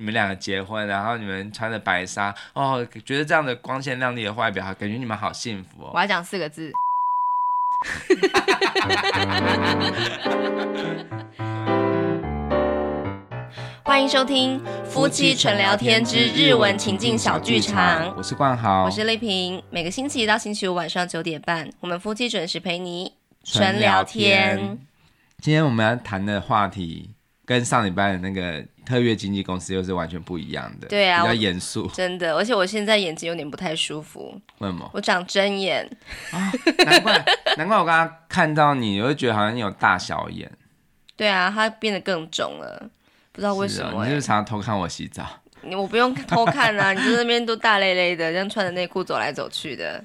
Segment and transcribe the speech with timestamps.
[0.00, 5.90] 你们两个结婚，然后你们穿着白纱，哦，觉得这样的光鲜亮丽的外表，感觉你们好幸福哦。
[5.92, 6.72] 我要讲四个字。
[13.84, 18.02] 欢迎收听《夫妻纯聊天之日文情境小剧场》。
[18.16, 19.62] 我是冠豪，我是丽萍。
[19.68, 23.12] 每个星期一到星期五晚上九点半，我们夫妻准时陪你
[23.44, 24.78] 纯聊天。
[25.42, 27.10] 今天我们要谈的话题，
[27.44, 30.88] 跟上礼拜的那个特约经纪公司又是完全不一样的。
[30.88, 31.86] 对啊，比较严肃。
[31.94, 34.38] 真的，而且我现在眼睛有点不太舒服。
[34.58, 34.90] 为什么？
[34.92, 35.88] 我长针眼。
[36.32, 36.50] 啊，
[36.84, 37.24] 难怪，
[37.56, 40.50] 难怪我刚刚看到你，我就觉得好像你有大小眼。
[41.14, 42.90] 对啊，它变得更肿了。
[43.32, 45.24] 不知道为什么、欸，你是不是常常偷看我洗澡？
[45.62, 50.02] 你我不用偷看啊，你就那边都大累累的，这样穿着内裤走来走去的。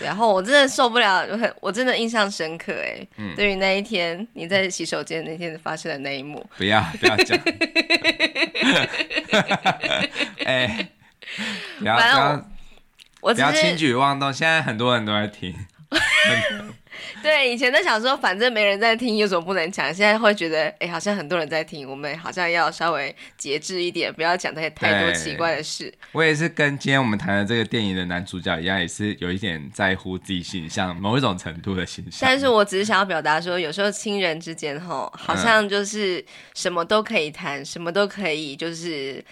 [0.00, 7.38] 然后我真的受不了，我很我真的印象深刻哎、对于那一天你在洗手间那天发生的那一幕，不要 不要讲。
[10.44, 10.88] 哎、欸，
[11.78, 12.44] 不要不要，
[13.20, 14.32] 我不要轻举妄动。
[14.32, 15.54] 现在很多人都在听。
[17.22, 19.92] 对，以前在想说，反正没人在听，有什么不能讲？
[19.92, 25.92] 现在会觉得，哎，好像很多人在听，我们好像要稍微节制一点，不要讲太太多奇怪的事。
[26.12, 32.20] 我也是跟今天我们谈的这个电影的男主角一样，也是有一点在乎自己形象，某一种程度的形象。
[32.22, 39.24] 但是我只是想要表达说，有时候亲人之间，吼，好像就是什么都可以谈，嗯、什么都可以，就是。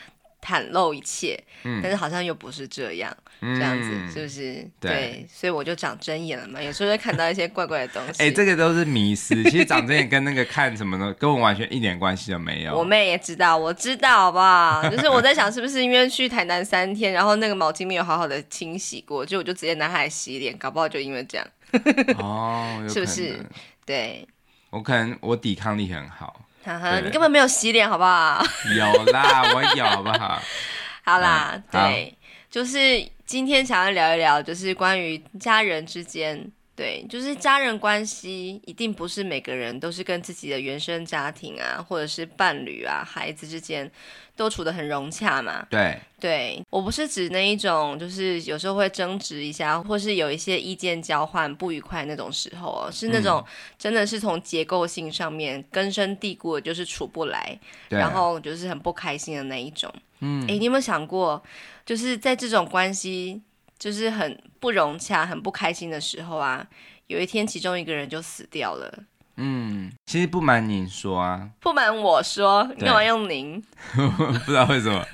[0.43, 4.69] 袒露一切，嗯，但是好像又不是这样，嗯、这样子是不是？
[4.78, 6.60] 对，对，所以我就长针眼了嘛。
[6.62, 8.22] 有时候会看到一些怪怪的东西。
[8.22, 9.42] 哎、欸，这个都是迷思。
[9.44, 12.77] 其实长针眼跟那个看什么呢，跟我完全一点关系都没有。
[12.77, 14.83] 我妹也知道，我知道，好不好？
[14.91, 21.46] 就是我在想，是不是因为去台南三天，然后那个毛巾没有好好的清洗过，就我就直接拿它来洗脸，搞不好就因为这样。
[22.18, 23.38] 哦，是不是？
[23.86, 24.27] 对，
[24.70, 26.44] 我可能我抵抗力很好。
[26.62, 28.44] 哈哈，你根本没有洗脸，好不好？
[28.77, 30.42] 有啦，我有，好不好？
[31.02, 32.18] 好啦，嗯、对，
[32.50, 43.89] 就是今天想要聊一聊，就是关于家人之间，对，就是家人关系，一定不是每个人都是跟自己的原生家庭啊，或者是伴侣啊、孩子之间。
[44.36, 45.67] 都处得很融洽嘛？
[45.68, 53.45] 对，对，我不是指那一种，就是有时候会争执一下，或是有一些意见交换不愉快那种时候哦，是那种
[53.79, 57.58] 真的是从结构性上面根深蒂固的，就是处不来，
[57.91, 59.92] 然后就是很不开心的那一种。
[60.20, 61.42] 嗯，哎，你有没有想过，
[61.90, 63.42] 就是在这种关系
[63.77, 66.64] 就是很不融洽、很不开心的时候啊，
[67.08, 69.06] 有一天其中一个人就死掉了。
[69.34, 73.61] 嗯，其实不瞒您说啊，不瞒我说，你干嘛用您？
[73.92, 75.05] 不知道为什么，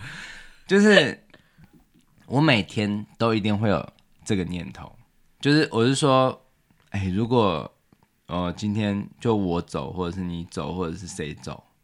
[0.66, 1.18] 就是
[2.26, 3.88] 我每天都一定会有
[4.22, 4.94] 这个念头，
[5.40, 6.44] 就是我是说，
[6.90, 7.72] 哎，如果
[8.26, 11.75] 呃今天就我走，或者是你走，或者是谁走，嗯，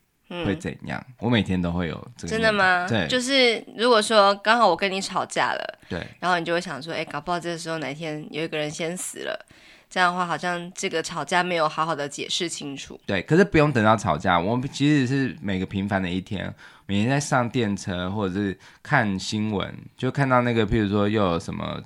[0.44, 1.04] 会怎样？
[1.19, 2.31] 我每天都会有这个。
[2.31, 2.87] 真的吗？
[2.88, 9.47] 对，就是如果说刚好我跟你吵架了，对，然后你就会想说，哎，搞不好这个时候哪一天有一个人先死了。
[9.91, 12.98] 这样的话，好像这个吵架没有好好的解释清楚。
[13.04, 16.50] 对，可是不用等到吵架，我们其实是每个平凡的一天，
[16.87, 21.78] 每天在上电车或者是看新闻，就看到那个，譬如说又有什么，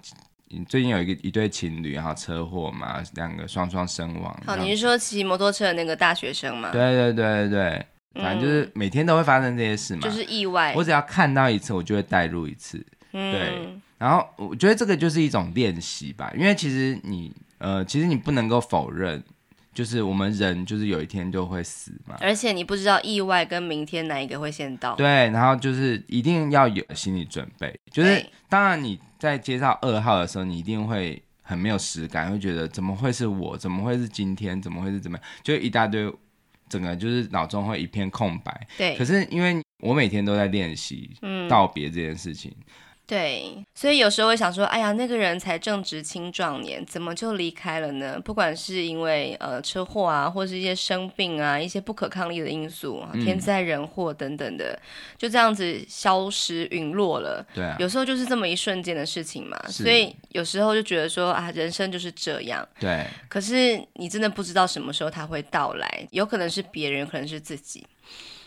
[0.68, 4.40] 最近有一个一对情侣然后车祸嘛，两个双双身亡。
[4.46, 6.70] 好，你是说骑摩托车的那个大学生吗？
[6.70, 7.86] 对对对对对，
[8.22, 10.72] 反正就是每天都会发生这些事嘛，就是意外。
[10.76, 12.84] 我只要看到一次，我就会带入一次。
[13.12, 13.78] 嗯，对。
[13.98, 17.32] 然后我觉得这个就是一种练习吧，因为其实你。
[17.58, 19.24] 呃，其实你不能够否认，
[19.72, 22.14] 就是我们人就是有一天就会死嘛。
[22.20, 24.94] 而且你不知道意外跟明天哪一个会先到。
[24.94, 27.74] 对，然后就是一定要有心理准备。
[27.90, 33.56] 就是当然你在接到噩耗的时候，你一定会很没有实感，会觉得怎么会是我？
[33.56, 34.60] 怎么会是今天？
[34.60, 35.26] 怎么会是怎么样？
[35.42, 36.12] 就一大堆，
[36.68, 38.66] 整个就是脑中会一片空白。
[38.76, 38.96] 对。
[38.96, 41.10] 可是因为我每天都在练习
[41.48, 42.54] 道别这件事情。
[43.06, 48.20] 嗯对，所以有时候会想说，哎呀，那个人才正值青壮年，怎么就离开了呢？
[48.24, 54.82] 不管是因为呃车祸啊，或是一些生病啊，一些不可抗力的因素，天灾人祸等等的，嗯、
[55.16, 57.46] 就这样子消失陨落了。
[57.54, 59.56] 对啊，有时候就是这么一瞬间的事情嘛。
[59.68, 62.68] 所以有时候就觉得说啊，人生就是这样。
[62.80, 63.06] 对。
[63.28, 67.86] 可是你真的不知道什么时候他会到来，有可能是别人，有可能是自己。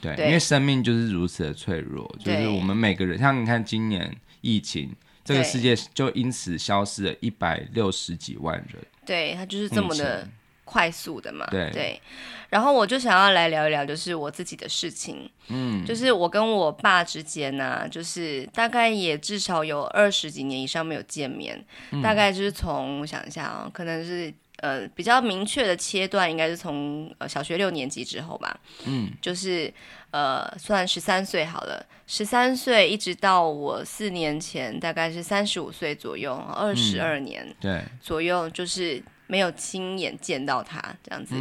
[0.01, 4.13] 对，对，因为生命就是如此的脆弱，就是我们每个人，像你看今年。
[4.41, 8.83] 疫情，这个世界就因此消失了一百六十几万人。
[9.05, 10.27] 对，它就是这么的
[10.65, 11.47] 快速的嘛。
[11.49, 12.01] 对对。
[12.49, 15.29] 然后我就想要来聊一聊，就是我自己的事情。
[15.49, 21.63] 嗯，就是我跟我爸之间呢、啊，就是大概也至少有二十几年以上没有见面。
[21.91, 28.59] 嗯、大概就是从我想一下啊、哦，可能是呃比较明确的切断，应该是从呃小学六年级之后吧。
[28.85, 29.71] 嗯，就是
[30.11, 37.83] 呃，算十三岁好了，十三岁一直到我四年前，大概是三十五岁左右，二十二年对。
[38.01, 41.35] 左右，就是没有亲眼见到他这样子，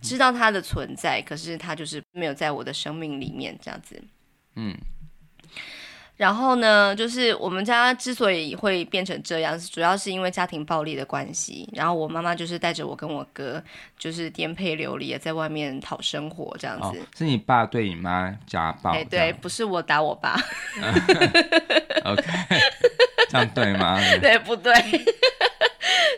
[0.00, 4.02] 知道他的存在，可是他就是没有在我的生命里面这样子，
[4.56, 4.74] 嗯。
[6.16, 11.68] 然后呢，就是我们家之所以会变成这样，主要是因为家庭暴力的关系。
[11.72, 13.62] 然后我妈妈就是带着我跟我哥，
[13.98, 16.98] 就是颠沛流离的在外面讨生活，这样子。
[16.98, 18.92] 哦、是你爸对你妈家暴？
[18.92, 20.36] 哎，对，不是我打我爸。
[22.04, 22.22] OK，
[23.34, 23.98] 这样对吗？
[24.22, 24.72] 对，不对？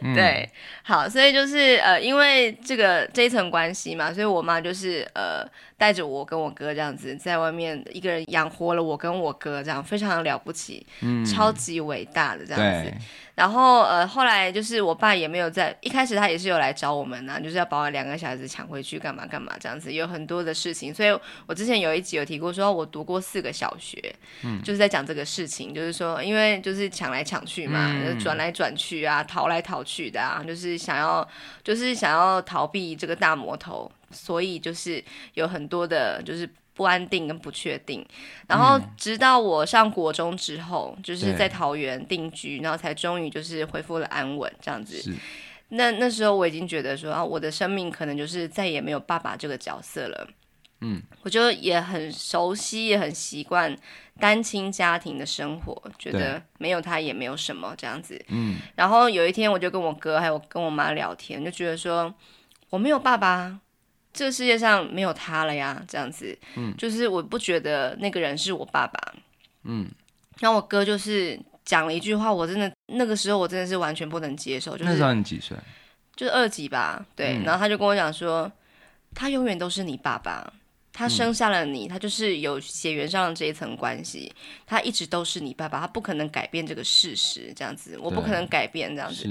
[0.02, 0.48] 嗯、对，
[0.82, 5.44] 好，所以就是呃，因为这个这一层关系嘛，所以我妈就是呃，
[5.78, 12.92] 带着我跟我哥这样子在外面一个人养活了我跟我哥，这样非常的了不起，嗯，超级伟大的这样子。
[13.36, 20.92] 然后呃，后来就是我爸也没有在，一开始他也是有来找我们啊，就是要把我两个小孩子抢回去干嘛干嘛这样子，有很多的事情。
[20.92, 21.16] 所以
[21.46, 31.28] 我之前有一集有提过说，我读过四个小学，嗯，就是在讲这个事情，就是说因为就是抢来抢去嘛，嗯、转来转去啊，逃来逃去的啊，就是想要
[31.62, 35.04] 就是想要逃避这个大魔头，所以就是
[35.34, 36.48] 有很多的，就是。
[36.76, 38.06] 不安定跟不确定，
[38.46, 45.00] 然后直到我上国中之后，嗯、就是在桃园定居，然后才终于就是恢复了安稳这样子。
[45.00, 45.14] 是
[45.70, 50.28] 那那时候我已经觉得说啊，我的生命可能就是再也没有爸爸这个角色了。
[50.82, 53.74] 嗯，我就也很熟悉，也很习惯
[54.20, 58.22] 单亲家庭的生活，觉得没有他也没有什么这样子。
[58.28, 62.14] 嗯，然后有一天我就跟我哥还有跟我妈聊天，就觉得说
[62.68, 63.58] 我没有爸爸。
[64.16, 69.14] 这个世界上没有他了呀，这样子，嗯，就是我不觉得那个人是我爸爸，
[69.64, 69.86] 嗯，
[70.40, 75.54] 然后我哥就是讲了一句话，我真的那个时候我真的是完全不能接受，就是那时候你几岁？
[76.16, 78.50] 就是二级吧，对，嗯，然后他就跟我讲说，
[79.14, 80.50] 他永远都是你爸爸，
[80.92, 84.32] 他生下了你，他就是有血缘上的这一层关系，
[84.66, 89.28] 他一直都是你爸爸，他不可能改变这个事实，这样子，我不可能改变这样子，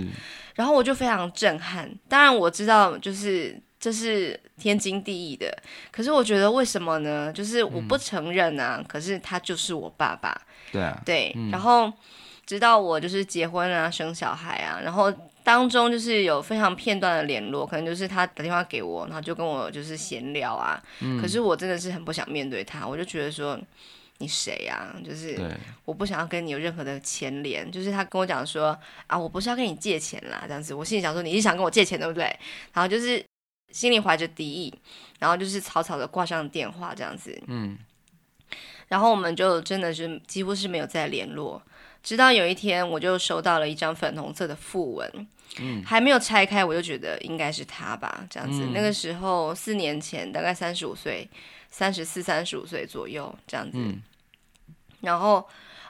[0.53, 3.59] 然后我就非常震撼，当然我知道就是。
[3.85, 5.55] 这是天经地义的，
[5.91, 7.31] 可是我觉得为什么呢？
[7.31, 10.35] 就是我不承认啊，嗯、可是他就是我爸爸。
[10.71, 11.93] 对啊，对，嗯、然后
[12.47, 20.81] 直到我就是结婚啊、生小孩啊，然后当中就是有非常片段的联络，可能就是他打电话给我，然后就跟我就是闲聊啊。
[21.01, 23.55] 嗯、可是我真的是很不想面对他，我就觉得说
[24.17, 24.97] 你谁呀、啊？
[25.05, 25.39] 就是
[25.85, 27.71] 我不想要跟你有任何的牵连。
[27.71, 30.73] 就是他跟我讲说啊，我不是要跟你借钱啦，这样子。
[30.73, 32.23] 我心里想说你是想跟我借钱对不对？
[32.73, 33.23] 然后就是。
[33.75, 34.73] 心里怀着敌意，
[35.19, 37.77] 然后就是草草的挂上电话这样子，嗯，
[38.87, 41.61] 然后我们就真的是几乎是没有再联络，
[42.01, 45.27] 直到有一天我就收到了一张粉红色的訃文，
[45.59, 51.29] 嗯，还没有拆开我就觉得应该是他吧，这样子，嗯，那个时候四年前大概三十五岁，
[51.69, 54.01] 三十四、三十五岁左右这样子，嗯，
[55.01, 55.45] 然后。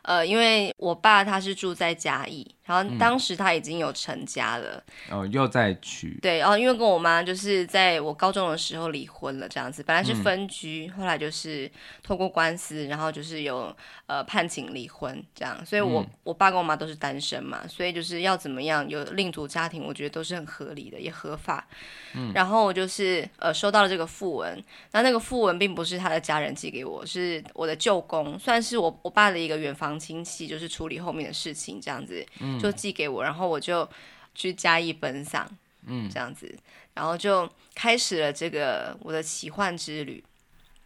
[0.07, 11.69] 呃，因为我爸他是住在嘉义，然后当时他已经有成家了，嗯、哦，又再娶，对，然后因为跟我妈就是在我高中的时候离婚了，这样子，本来是分居，嗯、后来就是
[12.03, 13.75] 透过官司，然后就是有
[14.05, 21.67] 呃判请离婚这样，所以我、嗯、我爸跟我妈都是单身嘛，所以就是要怎么样有另组家庭，我觉得都是很合理的，也合法。
[22.13, 29.95] 嗯，然后我就是呃收到了这个訃文，那那个訃文并不是他的家人寄给我，是我的舅公，算是我我爸的一个远房。
[30.05, 32.23] 亲戚就是处理后面的事情，这样子，
[32.59, 33.87] 就寄给我，然后我就
[34.33, 35.49] 去嘉义奔丧，
[35.85, 36.53] 嗯，这样子，
[36.93, 40.23] 然后就开始了这个我的奇幻之旅，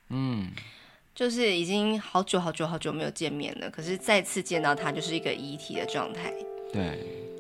[0.10, 0.52] 嗯，
[1.16, 6.34] 就是已经好久好久好久没有见面了，可是再次见到他，就是一个遗体的状态，
[6.72, 7.00] 对，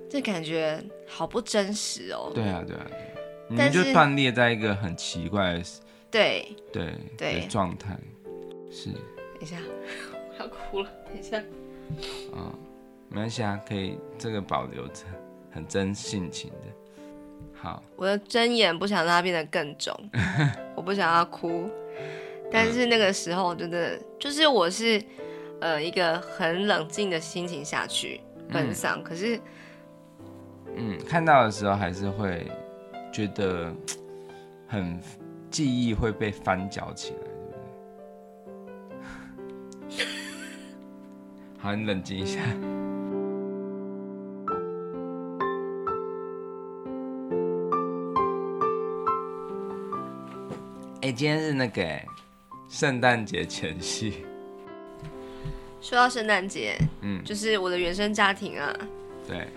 [0.09, 2.85] 这感觉好不真实哦，对啊，对啊，
[3.49, 5.63] 你就断裂在一个很奇怪的，
[6.11, 6.55] 对。
[6.71, 7.47] 对对。
[7.49, 7.97] 状态，
[8.71, 9.57] 是，等一下，
[10.29, 11.41] 我要哭了，等一下。
[12.35, 12.53] 嗯，
[13.09, 15.03] 没关系啊，可以这个保留着，
[15.51, 16.57] 很真性情的。
[17.53, 19.93] 好，我的真眼不想让它变得更肿，
[20.75, 21.69] 我不想要哭。
[22.51, 25.03] 但是那个时候真的就是我是
[25.59, 29.39] 呃一个很冷静的心情下去奔丧，嗯、可是
[30.75, 32.49] 嗯看到的时候还是会
[33.11, 33.73] 觉得
[34.67, 34.99] 很
[35.51, 37.13] 记忆会被翻搅起
[39.89, 39.97] 来。
[41.59, 42.39] 好，你冷静一下。
[51.11, 51.83] 今天是那个
[52.69, 54.25] 圣诞节前夕。
[55.81, 58.75] 说到圣诞节，嗯，就是我的原生家庭啊，
[59.27, 59.47] 对，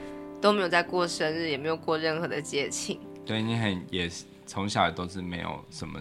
[0.40, 3.00] 都没有在过生日，也没有过任何的节庆。
[3.26, 6.00] 对，你很也是从小也都是没有什么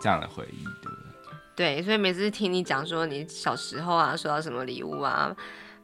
[0.00, 0.96] 这样的回忆，对不
[1.56, 1.76] 对？
[1.76, 5.34] 对，所以每次听你讲说你小时候啊收到什么礼物啊，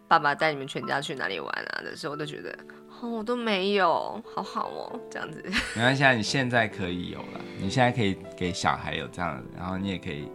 [0.06, 2.56] 爸爸带你们全家去哪里玩啊的时候，我都觉得
[3.02, 5.42] 哦，我都没有，好好哦，这样子。
[5.74, 10.28] 没关系啊，你现在可以有了，你现在可以给小孩有这样的，然后你也可以，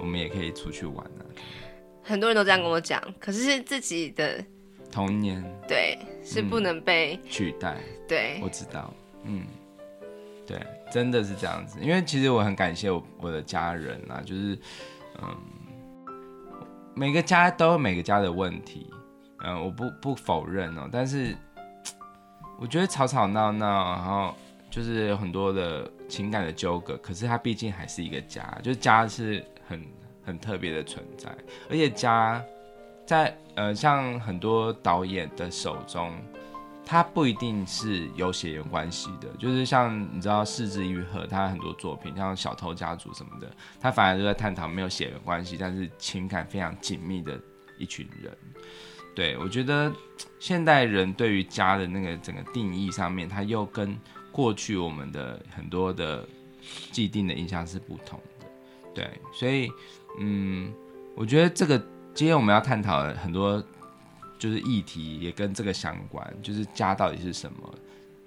[0.00, 1.20] 我们也可以出去玩啊。
[2.02, 4.42] 很多人都这样跟我讲，可是自己的
[4.90, 7.76] 童年对是不能被、嗯、取代。
[8.08, 8.92] 对，我知道，
[9.24, 9.44] 嗯。
[10.46, 10.60] 对，
[10.92, 14.58] 真的是这样子，因为其实我很感谢我我的家人啊，就是，
[15.22, 15.36] 嗯，
[16.94, 18.90] 每个家都有每个家的问题，
[19.42, 21.34] 嗯，我不不否认哦，但是
[22.58, 24.34] 我觉得吵吵闹闹，然后
[24.70, 29.84] 就是有很多的情感的纠葛，可是它毕竟还是一个家，就是家是很
[30.24, 31.28] 很特别的存在，
[31.68, 32.42] 而且家
[33.06, 36.12] 在呃像很多导演的手中。
[36.86, 47.40] 他不一定是有血缘关系的，就是像你知道，是枝裕和他很多作品，像《小偷家族》什么的，他反而都在探讨没有血缘关系，但是情感非常紧密的
[47.78, 48.30] 一群人。
[49.14, 49.92] 对，我觉得
[50.38, 53.96] 现代人对于家的那个整个定义上面，它又跟
[54.32, 56.26] 过去我们的很多的
[56.90, 58.46] 既定的印象是不同的。
[58.94, 59.70] 对，所以
[60.20, 60.72] 嗯，
[61.14, 61.78] 我觉得这个
[62.12, 63.64] 今天我们要探讨的很多。
[64.36, 67.74] 就是议题也跟这个相关，就是家到底是什么，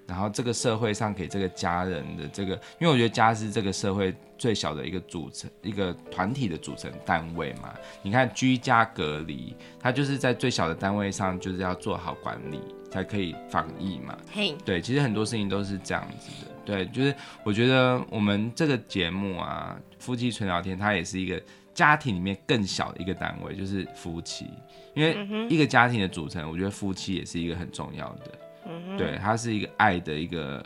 [0.08, 7.74] 然后这个社会上给这个家人的这个，因为我觉得家是这个社会最小的一个组成，一个团体的组成单位嘛。
[8.02, 14.18] 你看居家隔离，它就是在最小的单位上，就是要做好管理，才可以防疫嘛。
[14.32, 16.52] 嘿，对，其实很多事情都是这样子的。
[16.64, 21.42] 对，就是我觉得我们这个节目啊，夫妻纯聊天，它也是一个
[21.74, 24.46] 家庭里面更小的一个单位，就是夫妻。
[24.94, 28.32] 因为一个家庭的组成，我觉得夫妻也是一个很重要的，
[28.68, 30.64] 嗯、对，它是一个爱的一个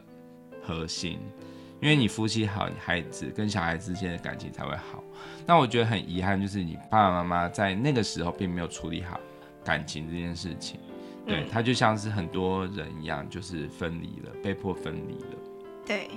[0.62, 1.20] 核心。
[1.82, 5.04] 因为你夫妻好，你孩子跟小孩之间的感情才会好。
[5.48, 9.20] 那我觉得很遗憾，就是你爸爸妈妈在那个时候并没有处理好
[9.64, 10.80] 感情这件事情。
[11.26, 15.38] 对，他就像是很多人一样，就是分离了，被迫分离了。
[15.86, 16.08] 对。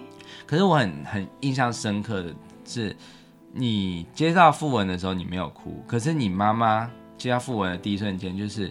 [0.46, 2.94] 可是我很很印象深刻的是，
[3.52, 6.90] 你接到訃闻的时候，你没有哭，可是你妈妈。
[7.16, 8.70] 接到訃闻的第一瞬间，就是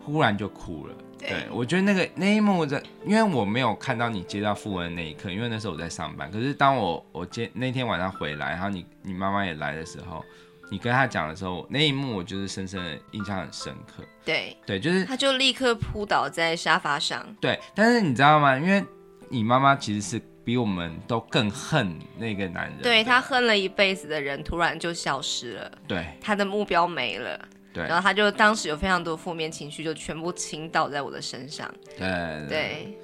[0.00, 0.94] 忽然就哭了。
[1.28, 6.30] 对，对，我觉得那个那一幕在，因为我没有看到你接到富文的那一刻，因为那时候我在上班。
[6.30, 10.24] 可是当我我接那天晚上回来，然后你你妈妈也来的时候，
[10.70, 14.04] 你跟她讲的时候，那一幕我就是深深的印象很深刻。
[14.24, 17.26] 对对，就是她就立刻扑倒在沙发上。
[17.40, 18.56] 对，但是你知道吗？
[18.58, 18.84] 因为
[19.28, 22.82] 你妈妈其实是比我们都更恨那个男人。
[22.82, 25.72] 对，她恨了一辈子的人，突然就消失了。
[25.88, 27.48] 对，她的目标没了。
[27.74, 31.68] 对，然后他就当时有非常多负面情绪，就全部倾倒在我的身上。
[31.98, 32.98] 对对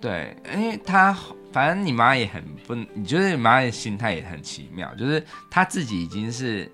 [0.00, 1.12] 对，因为他
[1.52, 5.20] 反正你妈也很不，你觉得你妈的心态也很奇妙，就是
[5.50, 6.70] 她自己已经是，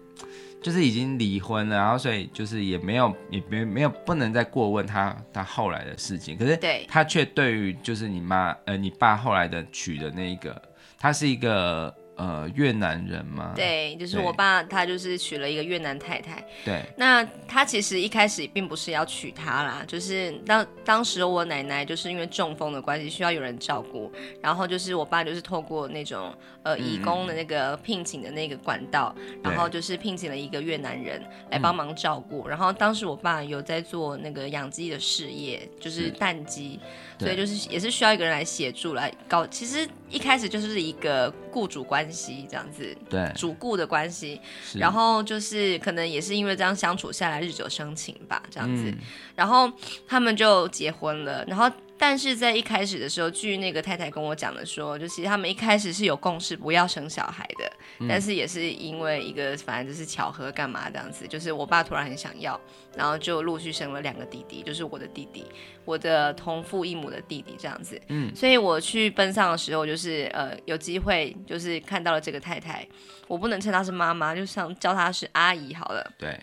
[0.62, 10.61] 就是已经离婚了，然后所以就是也没有也没没有不能再过问他他后来的事情，可是他却对于就是你妈呃你爸后来的娶的那一个，
[10.99, 11.92] 他是一个。
[12.16, 13.52] 呃，越南人吗？
[13.54, 16.42] 对，就是我爸，他就是娶了一个越南太太。
[16.64, 32.49] 对，那他其实一开始并不是要娶她啦，就是当当时我奶奶就是因为中风的关系，需要有人照顾，然后就是我爸就是透过那种呃义工的那个聘请的那个管道，嗯、然后就是聘请了一个越南人来帮忙照顾。
[32.49, 36.80] 然后当时我爸有在做那个养鸡的事业，就是蛋鸡。
[37.18, 44.40] 所以就是也是需要一个人来协助来搞，其实一开始就是一个雇主关系这样子，对，主雇的关系，
[44.75, 48.99] 然后就是可能也是因为这样相处下来日久生情吧，这样子，嗯、
[49.35, 49.70] 然后
[50.06, 51.70] 他们就结婚了，然后。
[51.98, 62.60] 但是在一开始的时候，据那个太太跟我讲的说，就其实他们一开始是有共识不要生小孩的，嗯、但是也是因为一个反正就是巧合干嘛这样子，就是我爸突然很想要，
[62.94, 65.46] 然后就陆续生了两个弟弟，就是我的弟弟，
[65.84, 68.00] 我的同父异母的弟弟这样子。
[68.08, 72.86] 嗯，所以我去奔丧的时候，就是呃有机会就是看到了这个太太，
[73.26, 76.12] 我不能称她是妈妈，就想叫她是阿姨好了。
[76.18, 76.38] 对。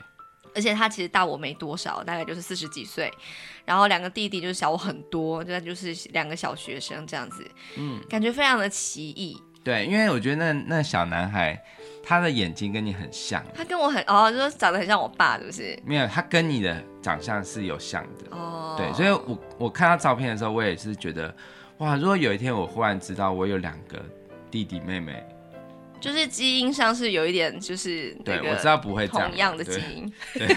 [0.56, 3.12] 而且她其实大我没多少，大概就是四十几岁，
[3.66, 7.46] 然后两个弟弟就是小我很多，就就是两个小学生这样子，
[7.78, 9.42] 嗯，感觉非常的奇异。
[9.64, 11.58] 对，因为我觉得那那小男孩
[12.04, 15.80] 他的眼睛跟你很像，他跟我很哦，就是长得很像我爸，是不是？
[15.86, 18.76] 没有，他跟你的长相是有像的哦。
[18.78, 21.34] 对，所以我我看到照片的时候，我也是觉得
[21.78, 24.04] 哇，如果有一天我忽然知道我有两个
[24.52, 25.24] 弟弟妹妹。
[26.04, 30.48] 就是基因上是有一点，就是对，我知道不会这样，同样的基因， 对，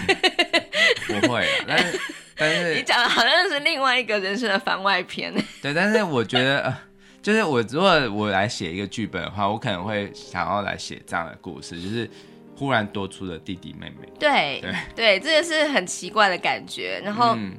[1.07, 1.99] 对不会，但是
[2.35, 6.77] 但是你讲的好像是另外一个人生的番外篇，对，但是我觉得，呃，
[7.21, 12.09] 就是我如果我来写一个剧本的话，我可能会想要来写这样的故事，就是
[12.57, 14.09] 忽然多出了弟弟妹妹。
[14.19, 17.01] 对对对，这个是很奇怪的感觉。
[17.05, 17.53] 然后、嗯、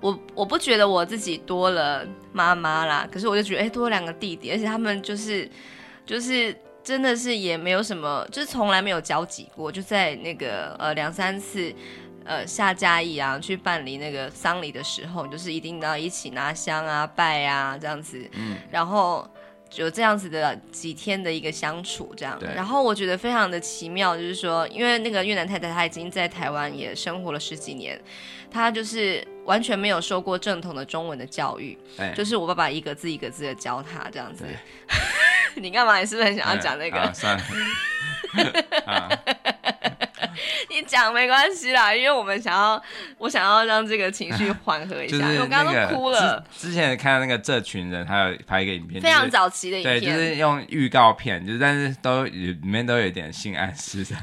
[0.00, 5.48] 我我不觉得我自己多了妈妈啦，可是我就觉得哎，多了两个弟弟，而且他们就是
[6.04, 6.52] 就是
[6.86, 11.74] 真的是也没有什么，就是从来没有交集过，就在那个呃两三次
[12.24, 19.28] 呃下嘉义啊去办理那个丧礼的时候，就是一定要一起拿香啊拜啊这样子，嗯，然后。
[19.74, 28.00] 有这样子的几天的一个相处，这样，然后我觉得非常的奇妙，就是说，因为那个越南太太她已经在台湾也生活了十几年，
[28.48, 31.76] 她就是完全没有受过正统的中文的教育，
[32.14, 34.44] 就是我爸爸一个字一个字的教她这样子。
[35.56, 35.98] 你干嘛？
[35.98, 37.12] 你是不是很想要讲那个？
[37.12, 37.42] 算了。
[40.68, 42.82] 你讲没关系啦，因为我们想要，
[43.16, 45.16] 我想要让这个情绪 缓和一下。
[45.16, 46.44] 就是、我刚刚都哭了。
[46.54, 54.16] 之前看到那个这群人，还有拍一个影片，非常早期的影片，对，就是用预告片，就是但是都里面都有点性暗示的。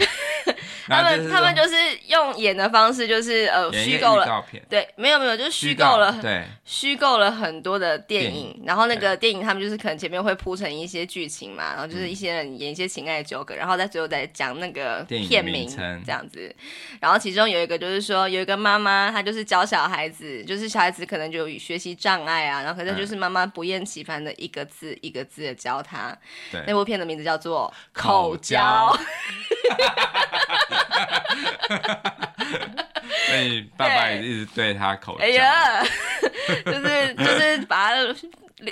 [0.87, 1.75] 他们他们就是
[2.07, 15.69] 用演的方式，就是呃虚构了，对，没有没有，就是虚构了，对，虚构了很多的电影，然后那个电影他们就是可能前面会铺成一些剧情嘛，然后就是一些人演一些情爱纠葛，然后在最后再讲那个片名
[16.05, 16.53] 这样子，
[16.99, 26.17] 然后其中有一个就是说有一个妈妈，她就是教小孩子，就是小孩子可能就有学习障碍啊，然后可是就是妈妈不厌其烦的一个字一个字的教他，
[26.67, 28.95] 那部片的名字叫做口交。
[33.27, 35.81] 所以爸爸也一直对他口，哎呀，
[36.65, 37.95] 就是就是把他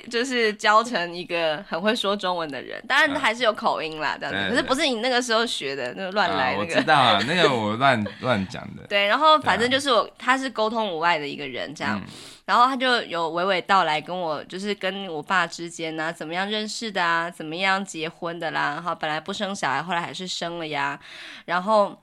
[0.10, 4.50] 就是教成一个很会说中文的人，当然还是有口音啦，这样子。
[4.50, 6.74] 可是不是你那个时候学的，那个乱来那个。
[6.74, 8.84] 我知道啊，那个我乱乱讲的。
[8.88, 12.02] 对，然后反正就是我，他是沟通无碍的一个人，这样。
[12.46, 21.00] 然后他就有娓娓道来跟我，就是跟我爸之间呢、啊，怎么样认识的啊，怎么样结婚的啦，然后本来不生小孩，后来还是生了呀，
[21.46, 22.02] 然后。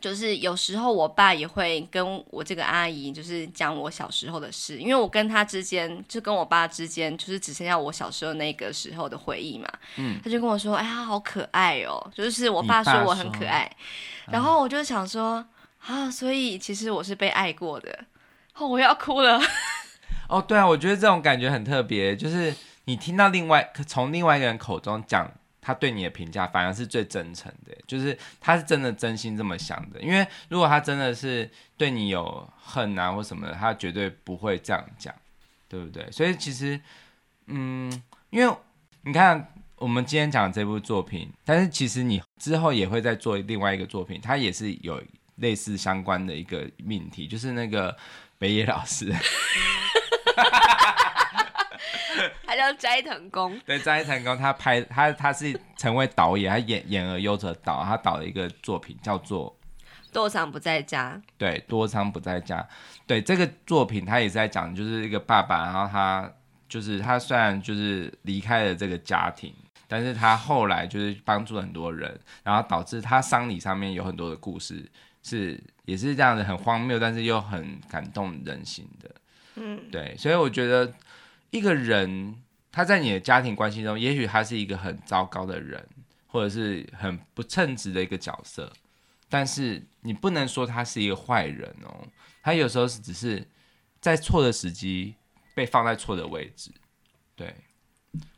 [0.00, 9.68] 就是有时候我爸也会跟我这个阿姨，就是讲我小时候的事，因为我跟他之间，就跟我爸之间，就是只剩下我小时候那个时候的回忆嘛。
[9.96, 13.70] 嗯，他就跟我说：“哎呀，好可爱哦！”就是我爸说我很可爱，
[14.32, 15.44] 然后我就想说
[15.86, 18.06] 啊，所以其实我是被爱过的。
[18.56, 19.40] 哦，我要哭了。
[20.28, 25.30] 哦，对啊，我觉得这种感觉很特别，就是你听到另外从另外一个人口中讲。
[25.70, 30.00] 他对你的评价反而是最真诚的，就是他是真的真心这么想的。
[30.00, 35.14] 因为如果他真的是对你有恨啊或什么的，他绝对不会这样讲，
[35.68, 36.10] 对不对？
[36.10, 36.80] 所以其实，
[37.46, 38.52] 嗯，因为
[39.02, 45.00] 你看我们今天讲这部作品，但是其实你之后也会再做另外一个作品，它也是有
[45.36, 47.96] 类似相关的一个命题，就是那个
[48.38, 49.14] 北野老师。
[52.44, 59.56] 他叫斋藤工，对，斋藤工，他拍他他是成为导演，他演演而优则导，他导了一个作品叫做
[60.12, 61.20] 《多仓不在家》。
[61.38, 62.66] 对，多仓不在家。
[63.06, 66.30] 对，这个作品他也是在讲，就是一个爸爸，然后他
[66.68, 69.54] 就是他虽然就是离开了这个家庭，
[69.88, 74.90] 但是他后来就是帮助了很多人，然后导致他丧礼上面有很多的故事，
[75.22, 79.10] 是也是这样子很荒谬，但是又很感动人心的。
[79.56, 80.92] 嗯，对，所以我觉得。
[81.50, 82.36] 一个人，
[82.70, 85.84] 他在你的家庭关系中，也许他是一个很糟糕的人，
[86.26, 88.72] 或者是很不称职的一个角色，
[89.28, 92.06] 但是你不能说他是一个坏人哦。
[92.42, 93.44] 他有时候是只是
[94.00, 95.16] 在错的时机
[95.54, 96.70] 被放在错的位置。
[97.34, 97.52] 对，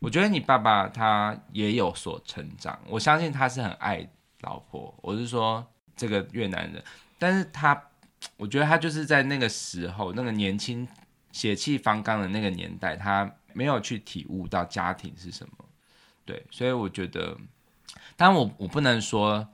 [0.01, 4.09] 我觉得你爸爸他也有所成长，我相信他是很爱
[4.41, 4.95] 老婆。
[5.03, 6.83] 我是说这个越南人，
[7.19, 7.91] 但是他，
[8.39, 10.89] 我觉得他就是在那个时候那个年轻。
[11.33, 15.65] 血气方刚的那个年代，他没有去体悟到家庭是什么，
[16.25, 17.37] 对，所以我觉得，
[18.17, 19.49] 当然我我不能说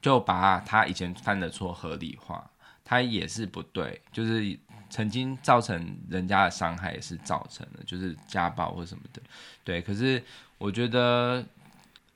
[0.00, 2.50] 就把他以前犯的错合理化，
[2.84, 4.58] 他也是不对，就是
[4.90, 9.22] 曾经造成人家的伤害也是造成的，就是家暴或什么的，
[9.64, 9.80] 对。
[9.80, 10.22] 可是
[10.58, 11.44] 我觉得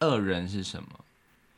[0.01, 0.89] 恶人是什么，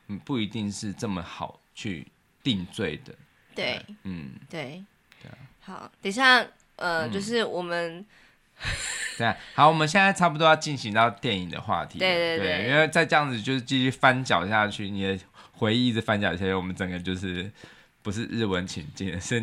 [0.07, 2.07] 嗯，不一定是这么好去
[2.43, 3.15] 定罪的，
[3.55, 4.85] 对，嗯，对，
[5.21, 6.47] 对，好，等一下。
[6.79, 8.05] 呃，嗯、就是我们，
[9.19, 15.19] 这样，好，我们现在差不多要进行到电影的话题，对对对，对，因为再这样子就是继续翻搅下去，你的
[15.53, 17.51] 回忆一直翻搅下去，我们整个就是
[18.03, 19.43] 不是日文情境，是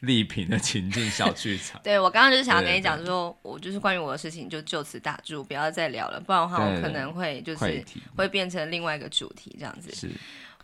[0.00, 1.80] 丽萍的情境小剧场。
[1.84, 7.84] 对，我刚刚就是想要跟你讲，说，说我就是关于我的事情就就此打住，不要再聊了，不然的话我可能会就是
[8.16, 9.94] 会变成另外一个主题这样子。
[9.94, 10.10] 是，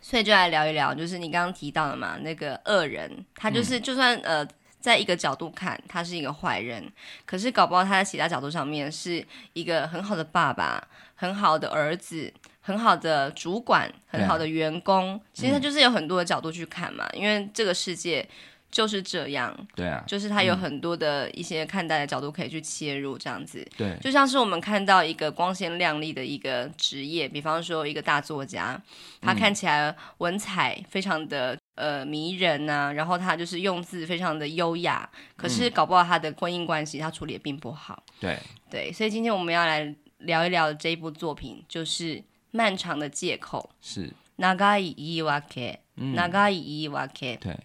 [0.00, 4.48] 所以就来聊一聊，就是你刚刚提到的嘛，那个恶人，他就是就算、嗯、呃。
[4.80, 6.90] 在一个角度看，他是一个坏人，
[7.26, 10.82] 可是搞不好他在其他角度上面是一个很好的爸爸，
[11.14, 18.26] 很好的儿子，很好的主管，很好的员工，其实他就是有很多的角度去看嘛，因为这个世界。
[18.72, 28.80] 就是这样，对啊，就是他有很多的一些看待的角度可以去切入，这样子，对，就像是我们看到一个光鲜亮丽的一个职业，比方说一个大作家，
[29.20, 38.37] 他看起来文采非常的呃迷人呐、啊，然后他就是用字非常的优雅，可是搞不好他的婚姻关系他处理的并不好，对
[38.69, 42.15] 对，所以今天我们要来聊一聊这一部作品，就是《
[42.51, 45.77] 漫长的借口》，是，长い言い訳，
[46.15, 47.57] 长い言い訳，对。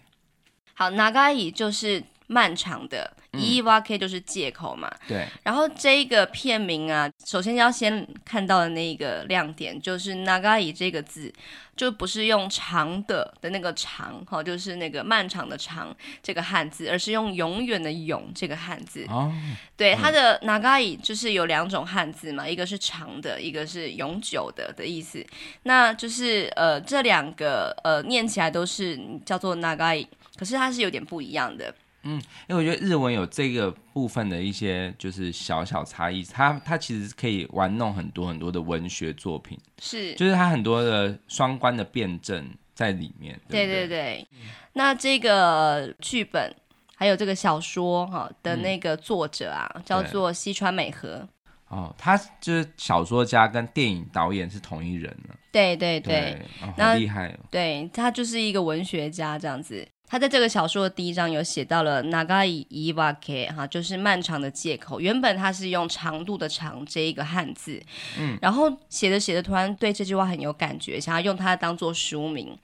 [0.73, 4.89] 好，长い就是 漫长的，言い訳就是借口嘛。
[5.07, 5.27] 对。
[5.43, 11.33] 然后这一个片名啊，首先要先看到的那个亮点就是长い这个字，
[11.75, 19.05] 就不是用长的的那个长，哈，就是那个漫长的长这个汉字，而是用永远的永这个汉字。
[19.09, 19.29] 哦。
[19.75, 25.21] 对，它的长い就是有两种汉字嘛，一个是长的，一个是永久的的意思。
[25.63, 30.07] 那就是呃，这两个呃念起来都是叫做长い。
[30.37, 31.71] 可是它是有点不一样的，
[32.06, 44.28] 嗯，因为我觉得日文有这个部分的一些就是小小差异，它它其实可以玩弄很多很多的文学作品，是，就是它很多的双关的辩证在里面，对对对对。
[44.74, 46.54] 那这个剧本
[46.94, 51.28] 还有这个小说哈的那个作者啊，嗯、叫做西川美和。
[51.68, 55.34] 哦，他就是小说家跟电影导演是同一人呢。
[55.50, 57.38] 对对对，对哦、好厉害哦。
[57.50, 59.84] 对，他就是一个文学家这样子。
[60.08, 65.00] 他在这个小说的第一章有写到了长い言い訳哈，就是漫长的借口。
[65.00, 67.82] 原本他是用长度的长这一个汉字，
[68.18, 72.56] 嗯，然后写着写着，突然对这句话很有感觉，想要用它当做书名。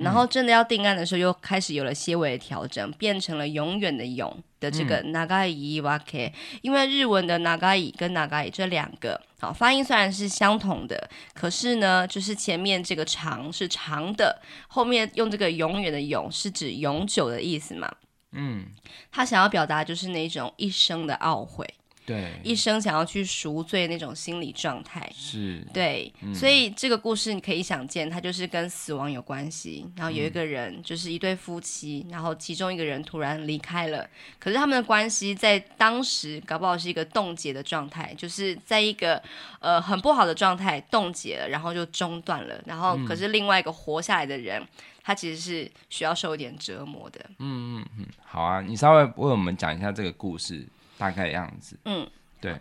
[0.00, 6.31] 然后真的要定案的时候，又开始有了些微的调整，变成了永远的永的这个长い言い訳。
[6.61, 9.21] 因为日文的长い跟长い这两个。
[9.39, 17.91] 好，发音虽然是相同的，可是呢，就是前面这个长是长的，后面用这个永远的永是指永久的意思嘛。
[18.33, 18.67] 嗯，
[19.11, 21.67] 他想要表达就是那种一生的懊悔。
[22.06, 29.84] 对，一生想要去赎罪那种心理状态是，对、嗯，所以这个故事你可以想见，它就是跟死亡有关系。
[29.96, 39.20] 然后有一个人，就是一对夫妻，然后其中一个人突然离开了，可是他们的关系在当时搞不好是一个冻结的状态，就是在一个
[39.58, 42.62] 呃很不好的状态冻结了，然后就中断了。
[42.66, 44.68] 然后可是另外一个活下来的人，嗯、
[45.02, 47.20] 他其实是需要受一点折磨的。
[47.40, 50.64] 嗯嗯嗯，好啊，你稍微为我们讲一下这个故事。
[50.98, 52.08] 大概的样子，嗯，
[52.40, 52.56] 对，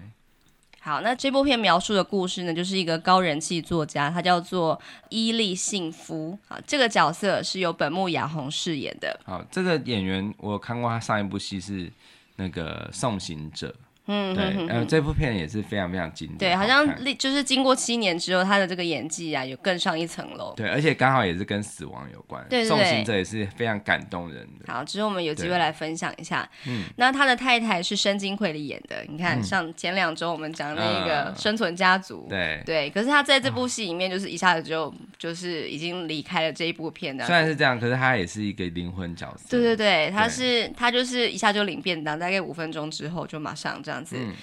[0.80, 9.20] 好，那这部片描述的故事呢，就是一个高人气作家，他叫做伊利幸夫啊，这个角色是由本木雅弘饰演的。
[9.26, 11.92] 好，这个演员我有看过他上一部戏是
[12.36, 13.70] 那个《送行者》。
[14.08, 16.38] 嗯，对，嗯、呃，这部片也是非常非常经典。
[16.38, 16.88] 对，好像
[17.18, 20.54] 就是经过七年之后，他的这个演技啊，有更上一层楼。
[20.56, 22.46] 对，而且刚好也是跟死亡有关。
[22.50, 24.72] 对，对，对，送行者也是非常感动人的。
[24.72, 26.48] 好，之后我们有机会来分享一下。
[26.68, 29.04] 嗯，那他的太太是申金奎里演的。
[29.08, 37.26] 你看，像前两周我们讲那个生存家族，嗯、对对，可是他在这部戏里面，就是一下子就就是已经离开了这一部片的。
[37.26, 39.46] 虽然是这样，可是他也是一个灵魂角色。
[39.50, 44.18] 对对对，他是他就是一下就领便当，大概五分钟之后就马上这样子。
[44.20, 44.34] 嗯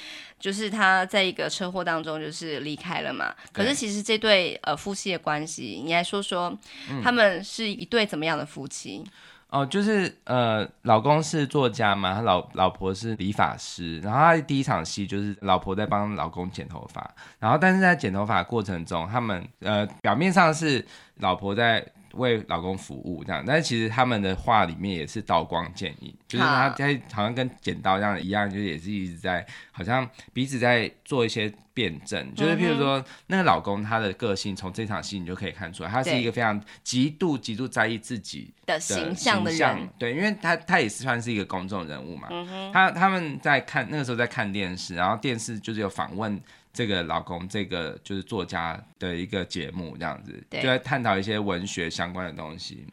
[0.42, 6.52] 就是他在一个车祸当中就是离开了嘛，可是其实这对呃夫妻的关系，你来说说，
[7.00, 9.04] 他们是一对怎么样的夫妻？
[9.50, 20.84] 嗯、哦，就是呃，老公是作家嘛，他老老婆是理发师，然后他第一场戏就是老婆在帮老公剪头发，然后但是在剪头发过程中，他们呃表面上是
[21.18, 21.86] 老婆在。
[22.14, 42.28] 为老公服务这样，但是其实他们的话里面也是刀光剑影，就是他在好像跟剪刀这样一样，就是也是一直在好像彼此在做一些辩证，就是譬如说那个老公他的个性，从这场戏你就可以看出来，他是一个非常极度极度在意自己的形象的人，对，因为他他也是算是一个公众人物嘛，
[42.72, 46.40] 他他们在看那个时候在看电视，然后电视就是有访问。
[46.72, 52.86] 这个老公，这个就是作家的一个节目，这样子就在探讨一些文学相关的东西。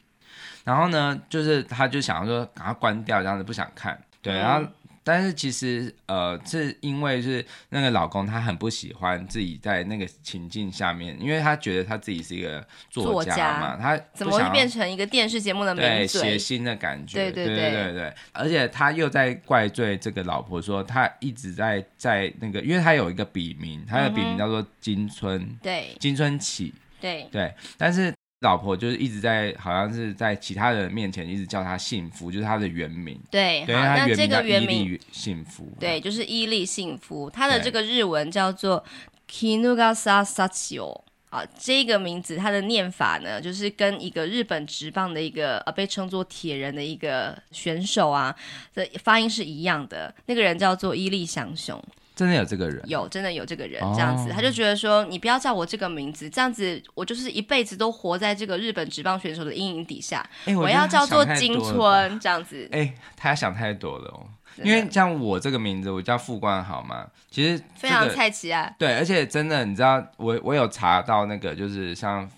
[0.64, 4.00] 然后呢，就是他就想要说，赶快关掉，这样子不想看。
[4.22, 4.70] 对，然后。
[5.10, 16.08] 但是其实，呃，是因为是那个老公他很不喜欢自己在那个情境下面，因为他觉得他自己是一个作家嘛，家他怎么会变成一个电视节目的名嘴？
[16.08, 18.14] 谐星的感觉，对对对对对对。
[18.34, 28.14] 而且他又在怪罪这个老婆说，他一直在在那个，因为他有一个笔名，他的笔名叫做金春，嗯、对，金春起，对对，但是。
[28.42, 33.20] 老婆就是一直在，好像是在其他人面前一直叫他幸福，就是他的原名。
[33.30, 35.68] 对，对，他原名叫伊力幸福。
[35.80, 37.30] 对，就是伊利幸福。
[37.30, 38.84] 他的这个日文叫做
[39.30, 41.02] Kinugasa Sachio。
[41.30, 48.36] 啊，这个名字它的念法呢，就是跟一个日本职棒的一个呃被称作铁人的一个选手啊
[48.74, 50.12] 的发音是一样的。
[50.26, 51.80] 那个人叫做伊利祥雄，
[52.20, 52.84] 真的有这个人？
[52.86, 53.82] 有，真的有这个人。
[53.94, 60.22] 这样子，哦、他就觉得说，你不要叫我这个名字，这样子我就是一辈子都活在这个日本职棒选手的阴影底下。
[60.44, 62.68] 欸、我，我要叫做金村，这样子。
[62.74, 64.28] 哎、欸，他想太多了哦。
[64.62, 68.70] 因为像我这个名字，我叫傅冠豪嘛，其实、这个、非常菜奇啊。
[68.78, 72.30] 对，而且真的，你知道，我我有查到那个，就是像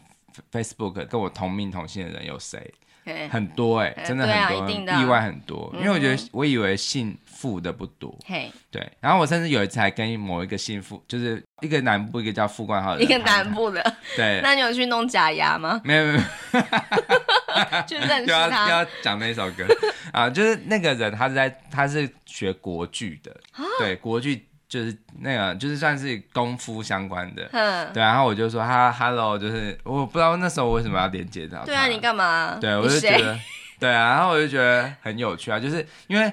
[0.52, 2.72] Facebook 跟我同名同姓的人有谁？
[3.30, 5.74] 很多哎、欸，真的很多，啊、意外很多。
[5.78, 8.17] 因为我觉得，我以为姓傅的不多。
[8.26, 8.86] 嘿，对。
[9.00, 13.82] 然后我甚至有一次还跟某一个姓傅，就是一个南部一个叫傅冠浩的， 一个南部的。
[14.15, 14.39] 对。
[14.43, 15.82] 那你有去弄假牙吗？
[15.84, 16.19] 没有没有。
[17.88, 18.69] 就 认识他。
[18.69, 19.65] 要要讲那首歌
[20.13, 23.36] 啊，就是那个人，他是在他是学国剧的，
[23.80, 24.47] 对国剧。
[24.72, 28.02] 就是那个，就是算是功夫相关的，嗯，对。
[28.02, 31.66] 然后我就说哈，hello，就是我不知道那时候我为什么要连接到。
[31.66, 32.58] 对啊，你干嘛？
[32.62, 33.38] 对，我就觉得，
[33.78, 34.12] 对啊。
[34.12, 36.32] 然后我就觉得很有趣啊，就是因为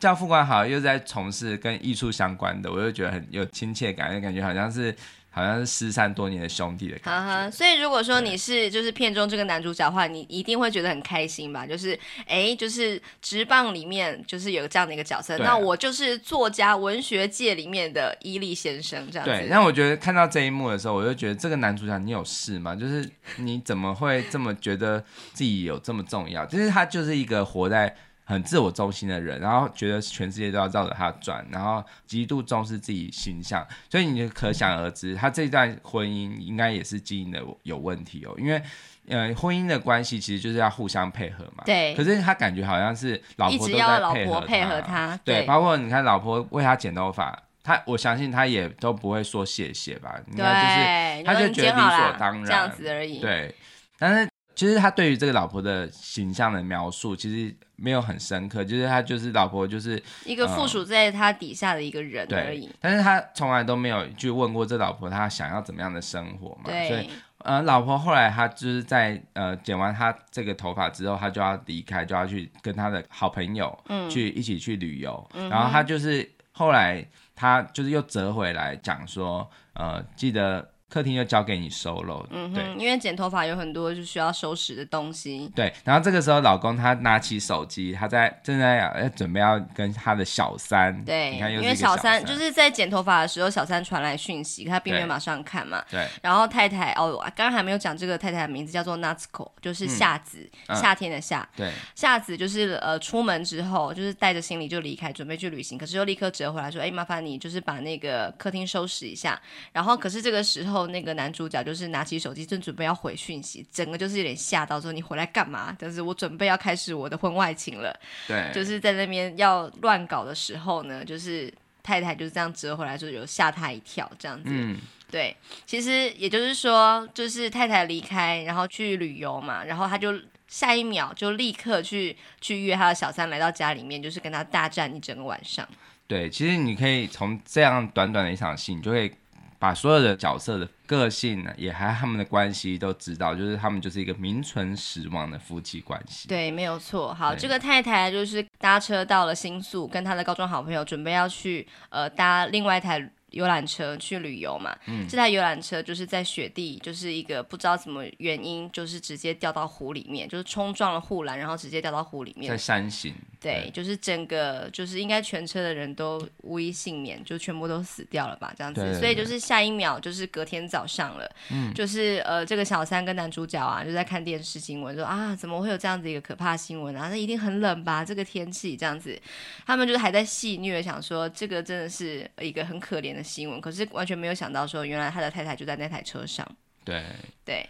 [0.00, 4.92] 教父官好像又在从事跟艺术相关的，我就觉得很有亲切感，就感觉好像是。
[5.36, 7.30] 好像是失散多年的兄弟的感觉。
[7.30, 11.66] Uh huh, 所以如果说你是就是片中这个男主角的话，你一定会觉得很开心吧？
[11.66, 19.30] 就是哎，就是职棒里面就是有这样的一个角色，啊、那我就是作家文学界里面的伊利先生这样子。
[19.30, 22.74] 对，那我觉得看到这一幕的时候，我就觉得这个男主角你有事吗？
[22.74, 26.46] 就是你怎么会这么觉得自己有这么重要？
[26.46, 27.94] 就是他就是一个活在。
[28.28, 38.34] 很自我中心的人，然后觉得全世界都要绕着他转，然后极度重视自己形象，所以你就可想而知，他这段婚姻应该也是经营的有问题哦。
[38.36, 38.60] 因为，
[39.06, 41.62] 呃，婚姻的关系其实就是要互相配合嘛。
[41.64, 41.94] 对。
[41.94, 44.46] 可是他感觉好像是老婆都在配合他。
[44.46, 45.20] 配合他。
[45.24, 45.42] 对。
[45.42, 50.18] 对，包括你看，老婆为他剪头发，他我相信他也都不会说谢谢吧？
[50.26, 53.20] 应该就是他就觉得理所当然这样子而已。
[53.20, 53.54] 对。
[53.98, 57.54] 但是其实他对于这个老婆的形象的描述，其实。
[57.78, 62.64] 没有很深刻，就是他就是老婆，就是一个附属在他底下的一个人而已。
[62.64, 66.62] 嗯、但是他从来都没有去问过这老婆，他想要怎么样的生活嘛？
[66.64, 66.88] 对。
[66.88, 67.10] 所以，
[67.44, 75.30] 呃，老婆后来他就是在呃剪完她这个头发之后，他就要离开，就要去跟他的好朋友去一起去旅游。
[75.34, 80.66] 嗯、然后他就是后来他就是又折回来讲说，呃，记得。
[80.88, 85.50] 客厅就交给你收了，嗯哼，对，因为剪头发有很多就需要收拾的东西。
[85.52, 95.84] 对，然后这个时候老公他拿起手机，他在正在要准备要跟他的小三，对，你看因为小三就是在剪头发的时候，小三传来讯息，他并没有马上看嘛。
[95.90, 96.06] 对。
[96.22, 101.46] 然后太太哦，刚刚还没有讲这个太太的名字叫做 Natsuko，就是夏子，嗯、夏天的夏。
[101.56, 101.72] 对。
[101.96, 109.40] 夏子就是呃出门之后就是带着行李就离开，准备去旅行，可是又立刻折回来说，哎，麻烦你就是把那个客厅收拾一下。
[109.72, 110.75] 然后可是这个时候。
[110.76, 115.74] 后那个男主角就是拿起手机，正准备要回讯息，整个就是有点吓到，说你回来干嘛？
[115.78, 117.98] 但是我准备要开始我的婚外情了。
[118.28, 121.50] 对，就是在那边要乱搞的时候呢，就是
[121.82, 124.50] 太太就是这样折回来，就有吓他一跳，这样子。
[124.52, 124.76] 嗯，
[125.10, 125.34] 对，
[125.64, 135.66] 其实也就是说，就是太太离开，然后去旅游嘛，然后他就下一秒就立刻去去约他的小三来到家里面，就是跟他大战一整个晚上。
[136.06, 139.10] 对，其实你可以从这样短短的一场戏，你就会。
[139.58, 146.28] 把所有的角色的个性呢，也还有他们的关系都知道，就是他们就是一个名存实亡的夫妻关系。
[146.28, 147.12] 对，没有错。
[147.14, 153.10] 好，这个太太就是搭车到了新宿，跟她的高中好朋友准备要去呃搭另外一台。
[153.36, 162.50] 游览车去旅游嘛，嗯、这台游览车就是在雪地，就是一个不知道什么原因，就是直接掉到湖里面，就是冲撞了护栏，然后直接掉到湖里面。
[162.50, 163.14] 在山形。
[163.38, 168.80] 对，对就是整个就是应该全车的人都无一幸免，就全部都死掉了吧，这样子。
[168.80, 177.08] 对对对，所以就是下一秒就是隔天早上了，嗯、就是呃这个小三跟男主角啊就在看电视新闻，说啊怎么会有这样子一个可怕新闻啊？
[177.10, 178.02] 那一定很冷吧？
[178.02, 179.20] 这个天气这样子，
[179.66, 186.46] 他们就是还在戏谑，想说这个真的是一个很可怜的新闻，可是完全没有想到说，原来他的太太就在那台车上。
[186.84, 187.04] 对
[187.44, 187.68] 对，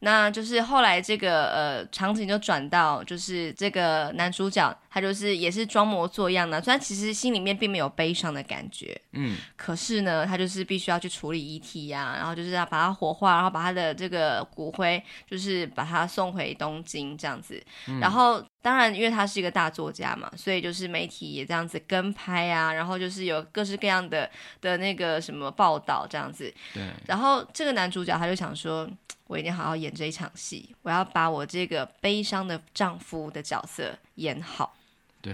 [0.00, 4.78] 那就是后来这个呃场景就转到，就是这个男主角。
[4.94, 17.58] 他就是也是装模作样的，虽然其实心里面并没有悲伤的感觉，嗯，可是呢，他就是必须要去处理遗体呀、啊，然后就是要把他火化，然后把他的这个骨灰就是把他送回东京这样子。
[17.88, 26.54] 嗯、然后当然，因为他是一个大作家嘛，所以就是媒体也这样子跟拍啊，然后就是有各式各样的的那个什么报道这样子。
[26.72, 26.88] 对。
[27.06, 28.88] 然后这个男主角他就想说，
[29.26, 34.76] 我一定好好演这一场戏，我要把我这个悲伤的丈夫的角色演好。
[35.20, 35.32] 对，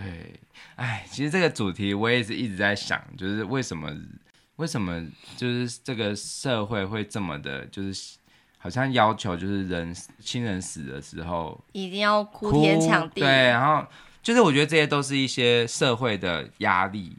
[0.76, 3.90] 哎，其实这个主题我也是一直在想，就是为什么，
[4.56, 5.02] 为什么
[5.36, 8.17] 就是这个社会会这么的，就是
[8.58, 13.86] 好像要求就是人亲人死的时候一定要哭天抢地，对，然后
[14.22, 17.16] 就是我觉得这些都是一些社会的压力。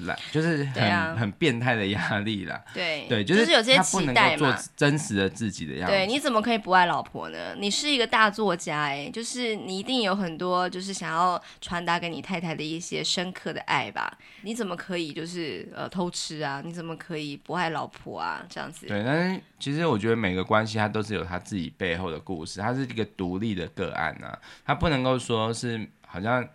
[0.00, 2.62] 来，就是很、啊、很变态的压力啦。
[2.74, 5.94] 对对，就是有些期待做真实的自己的样子。
[5.94, 7.54] 对，你怎么可以不爱老婆呢？
[7.58, 14.18] 你是一个大作家哎，就是你一定有很多就是想要传达给你太太的一些深刻的爱吧？
[14.42, 16.60] 你怎么可以就是呃偷吃啊？
[16.62, 18.44] 你怎么可以不爱老婆啊？
[18.50, 18.86] 这样子。
[18.86, 26.46] 对，但是其实我觉得每个关系它都是有它自己背后的故事，它是一个独立的个案啊，它不能够说是好像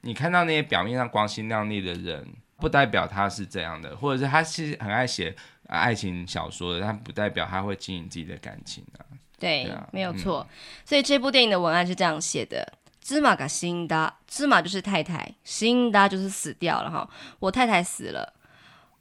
[0.00, 2.26] 你看到那些表面上光鲜亮丽的人。
[2.57, 5.35] 不代表他是这样的，或者是他是很爱写
[5.67, 9.03] 爱情小说的，但不代表他会经营自己的感情啊。
[9.39, 10.47] 对，对啊，没有错。
[10.49, 10.55] 嗯。
[10.85, 17.09] 所以这部电影的文案是这样写的：芝麻が死んだ，芝麻就是太太，死んだ就是死掉了哈。
[17.39, 18.33] 我太太死了。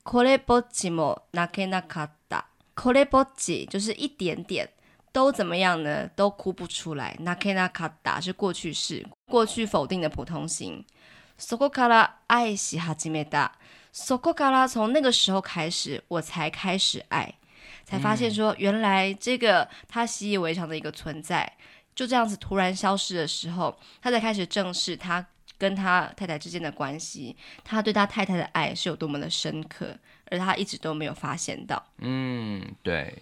[0.05, 2.47] これっぽっちも泣けなかった。
[2.75, 4.69] これっぽっち就是一点点，
[5.13, 6.09] 都怎么样呢？
[6.17, 7.17] 都哭不出来。
[7.21, 10.85] 泣けなかった是过去式，过去否定的普通型。
[11.39, 13.53] そこから爱し始めた。
[13.93, 17.35] そこから从那个时候开始，我才开始爱，
[17.85, 21.53] 才发现说，原来这个他习以为常的一个存在，
[21.95, 25.27] 就这样子突然消失的时候，他才开始正视他
[25.59, 29.97] 跟他太太之间的关系，他对他太太的爱是有多么的深刻。
[30.30, 31.82] 而他一直都没有发现到。
[32.00, 33.14] 嗯，对。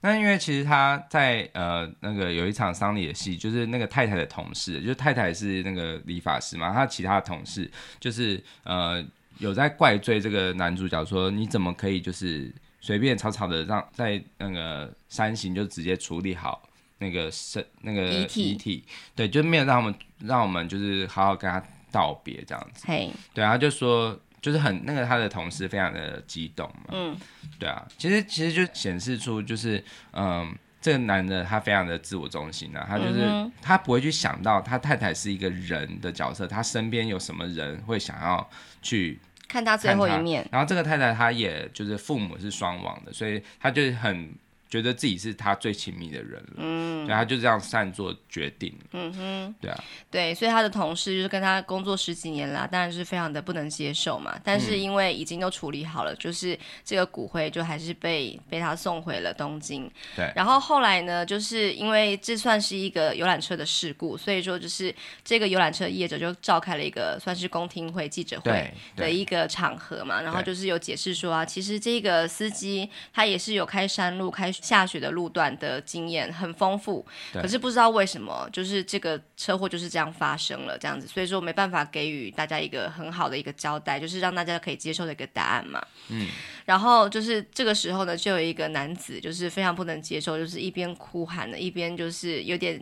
[0.00, 9.04] 那因为其实他在呃那个有一场丧礼的戏，就是那个太太的同事，就是太太是那个理发师嘛，他其他的同事就是呃
[9.38, 18.84] 有在怪罪这个男主角说，你怎么可以就是随便草草的让在那个山形就直接处理好那个身那个遗体，遗体，
[19.16, 22.84] 对，就没有让我们让我们就是好好跟他道别这样子。
[22.86, 24.18] 嘿，对，他就说。
[24.44, 27.16] 就是很那个他的同事非常的激动嘛，嗯，
[27.58, 38.46] 对啊，其实其实就显示出就是嗯，这个男的他非常的自我中心啊，他就是、嗯、他不会去想到他太太是一个人的角色，他身边有什么人会想要
[38.82, 44.30] 去看他最后一面，然后这个太太她也就是父母是双亡的，所以她就是很。
[44.74, 54.36] 觉得自己是他最亲密的人了，嗯，然后他就这样擅作决定，嗯哼，对啊，对，所以他的同事就是跟他工作十几年了，当然是非常的不能接受嘛。
[54.42, 59.88] 但是因为已经都处理好了，嗯、就是这个骨灰就还是被被他送回了东京。
[60.16, 74.52] 对，然后后来呢，就是因为这算是一个游览车的事故，所以说就是这个游览车业者就召开了一个算是公听会、记者会的一个场合嘛，然后就是有解释说啊，其实这个司机他也是有开山路开。
[74.64, 85.84] 下雪的路段的经验很丰富，可是不知道为什么，就是这个车祸就是这样发生了，这样子，所以说没办法给予大家一个很好的一个交代，就是让大家可以接受的一个答案嘛。
[86.08, 86.28] 嗯，
[86.64, 92.80] 然后就是这个时候呢，就有一个男子就是非常不能接受，就是一边哭喊的，一边就是有点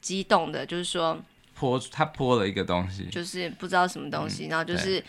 [0.00, 1.16] 激动的，就是说
[1.54, 5.02] 泼他泼了一个东西，就是不知道什么东西，嗯、然后就是。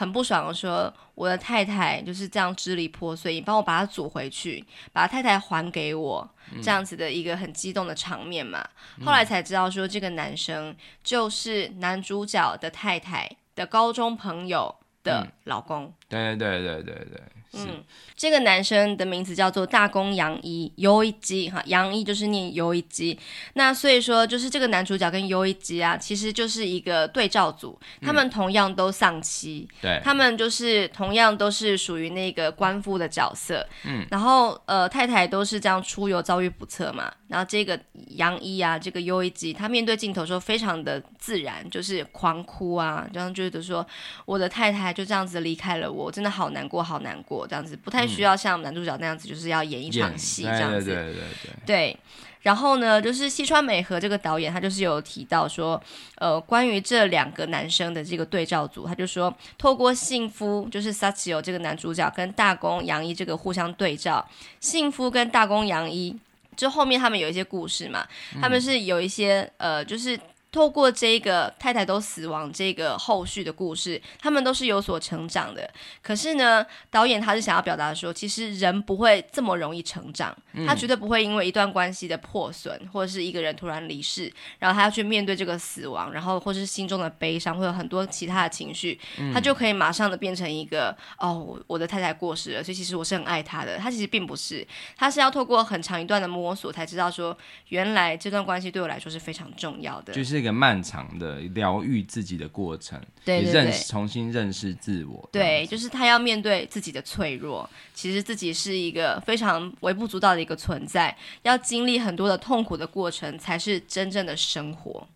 [0.00, 6.26] 很不爽的说，我的太太就是这样支离破碎，你帮我把她组回去，把太太还给我，
[6.62, 8.66] 这样子的一个很激动的场面嘛。
[8.96, 15.92] 嗯、后来才知道说，这个男生就是男主角的太太的高中朋友的老公。
[16.08, 17.20] 对对对对对。
[17.52, 17.82] 嗯，
[18.14, 23.18] 这个男生的名字叫做大宫洋一，优一基哈，洋一就是念优一基。
[23.54, 37.78] 那所以说，就是这个男主角跟优一基啊，其实就是一个对照组，他们同样都丧妻，对、嗯，他们就是同样都是属于那个官夫的角色，嗯，然后呃太太都是这样出游遭遇不测嘛，然后这个
[38.10, 43.84] 洋一啊，这个优一基，他面对镜头说非常的自然，就是狂哭啊，然后觉得说
[44.24, 47.39] 我的太太就这样子离开了我，真的好难过，好难过。
[47.46, 50.86] 这样子不太需要像男主角那样子，就是要演一场戏这样子。
[50.86, 51.50] 对对对对对。
[51.66, 51.96] 对，
[52.42, 55.80] 然后呢，就是西川美和这个导演，他就是有提到说，
[56.16, 64.26] 呃，关于这两个男生的这个对照组，他就说，透过幸夫就是 Sachio 这个男主角跟大宫洋一这个互相对照，
[64.60, 66.16] 幸夫跟大宫洋一，
[66.56, 68.06] 就后面他们有一些故事嘛，
[68.40, 70.18] 他们是有一些呃，就是。
[70.52, 75.70] 透过这个太太都死亡这个后续的故事，他们都是有所成长的。
[76.02, 93.78] 可是呢，导演他是想要表达说，其实人不会这么容易成长，嗯、他绝对不会因为一段关系的破损，或者是一个人突然离世，然后他要去面对这个死亡，然后或是心中的悲伤，会有很多其他的情绪，嗯、他就可以马上的变成一个哦，我的太太过世了，所以其实我是很爱他的。
[93.78, 97.36] 他其实并不是，他是要透过很长一段的摸索，才知道说，
[97.68, 100.12] 原来这段关系对我来说是非常重要的。
[100.12, 100.39] 就是。
[100.40, 105.28] 是一个漫长的疗愈自己的过程，对对对，也认识重新认识自我。
[105.30, 115.06] 对，就是他要面对自己的脆弱，其实自己是一个非常微不足道的一个存在，要经历很多的痛苦的过程，才是真正的生活。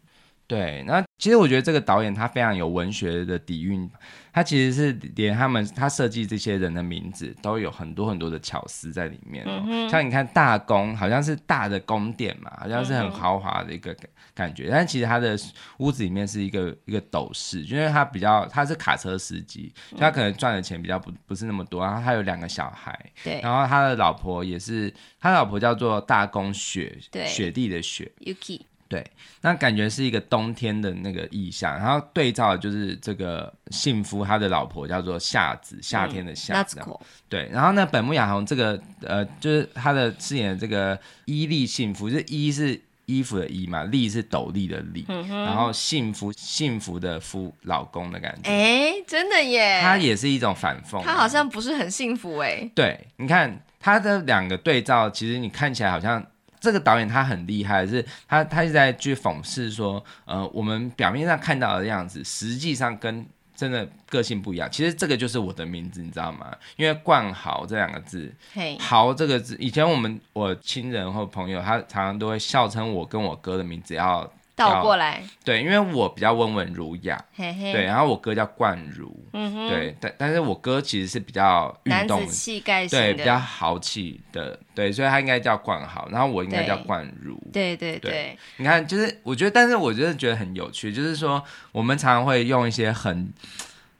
[0.46, 3.90] 对，那其实我觉得这个导演他非常有文学的底蕴，
[4.30, 9.64] 他其实是连他们他设计这些人的名字都有很多很多的巧思在里面哦。
[9.66, 13.96] 嗯、像你看大宫，好像是大的宫殿嘛，好像是很豪华的一个
[14.34, 15.34] 感觉，嗯、但其实他的
[15.78, 28.60] 屋子里面是一个一个斗室，因为他比较他是卡车司机，他可能赚的钱比较不不是那么多，然后他有两个小孩，对，然后他的老婆也是，他老婆叫做大宫雪，对，雪地的雪，Yuki。
[28.86, 29.04] 对，
[29.40, 36.64] 那感觉是一个冬天的那个意象，然后对照的就是这个幸福，他的老婆叫做夏子，夏天的夏。
[36.76, 36.96] 嗯、
[37.28, 48.50] 对，然后呢，本木雅弘这个呃，就是他的饰演的这个伊利幸福，就是伊是衣服的衣嘛，利是斗笠的利，嗯、然后幸福幸福的夫老公的感觉。
[48.50, 52.70] 哎，真的耶，他也是一种反讽，他好像不是很幸福哎。
[52.74, 56.24] 对，你看他的两个对照，其实你看起来好像。
[56.64, 64.66] 这个导演他很厉害，是他他一直在去讽刺说，呃，我们表面上看到的样子，实际上跟真的个性不一样。
[64.72, 66.50] 其实这个就是我的名字，你知道吗？
[66.76, 74.28] 因为冠豪这两个字，嘿豪这个字，以前我们我亲人或朋友，他常常都会笑称我跟我哥的名字要。
[74.56, 91.42] 倒过来，对，因为我比较温文儒雅，嘿嘿对，然后我哥叫冠儒，对，但但是我哥其实是比较运动气概型的，对，比较豪气的，对，所以他应该叫冠豪，然后我应该叫冠儒，对对对，对，你看，就是我觉得，但是我真的觉得很有趣，就是说
[91.72, 93.32] 我们常常会用一些很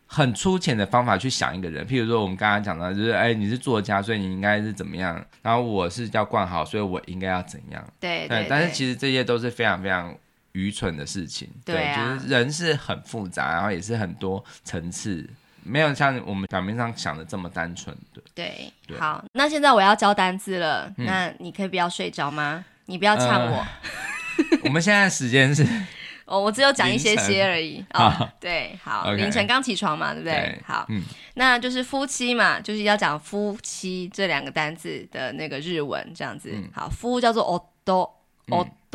[0.07, 10.14] 很粗浅的方法去想一个人，譬如说我们刚刚讲到，就是哎，你是作家，所以你应该是怎么样，然后我是叫冠豪，所以我应该要怎样，对对，对，对，但是其实这些都是非常非常。
[10.55, 15.28] 愚蠢的事情，对，就是人是很复杂，然后也是很多层次，
[15.64, 18.22] 没有像我们表面上想的这么单纯的。
[18.34, 22.64] 对，对好，那现在我要交单字了，嗯、那你可以不要睡着吗？
[22.86, 23.57] 你不要呛我。
[23.57, 25.66] 呃、我们现在时间是，
[26.24, 27.84] 哦，我只有讲一些些而已。
[27.90, 30.34] 啊哦，对，好凌晨刚起床嘛，对不对？
[30.34, 31.02] 对好，嗯，
[31.34, 36.50] 那就是夫妻嘛，就是要讲夫妻这两个单字的那个日文这样子。
[36.55, 38.11] 嗯、好，夫叫做おと。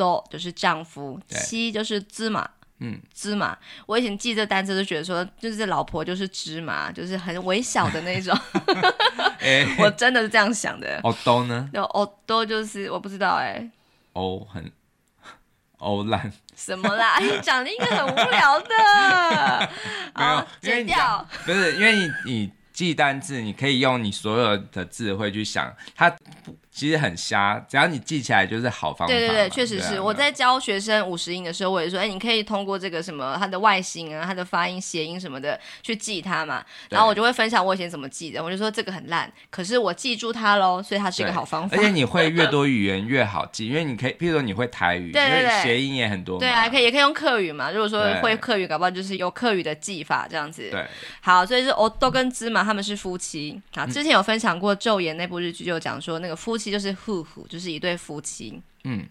[0.00, 2.48] 哦，多、嗯、就是丈夫，对妻就是芝麻，
[2.78, 3.56] 嗯，芝麻。
[3.86, 8.36] 我以前记这单词都觉得说，就是老婆就是芝麻，就是很微小的那种。
[9.40, 10.98] 欸 我真的是这样想的。
[11.02, 11.68] 哦，多呢？
[11.74, 13.70] 哦，多就是我不知道哎、欸。
[14.14, 14.72] 哦，很
[15.78, 16.32] 哦烂。
[16.56, 17.18] 什么啦？
[17.18, 19.70] 你 讲的应该很无聊的。
[20.16, 21.26] 没有，剪掉。
[21.44, 26.14] 不是，因为你你记单字，你可以用你所有的智慧去想它。
[26.80, 29.12] 其实很瞎，只要你记起来就是好方法。
[29.12, 29.96] 对对对，确实是。
[29.96, 36.64] 啊、我在教学生五十音的时候，我也说，哎，你可以通过这个什么它的外形啊、它的发音、谐音什么的去记它嘛。
[36.88, 41.76] 然后我就会分享我以前怎么记的，我就说这个很烂，可是我记住它喽，所以它是一个好方法。
[41.76, 46.38] 而且你会越多语言越好记，因为你可以，譬如说你会台语，对对对，谐音也很多。
[46.38, 47.70] 对啊，可以也可以用客语嘛。
[47.70, 50.70] 如果说会客语，搞不好就是有客语的记法这样子。
[50.70, 50.86] 对。
[51.20, 53.60] 好，所以是哦，都跟芝麻他们是夫妻。
[53.74, 57.46] 啊，之前有分享过《昼颜》那部日剧，就讲说那个夫妻就是夫妇。
[57.48, 58.62] 就是一对夫妻。
[58.84, 59.06] 嗯，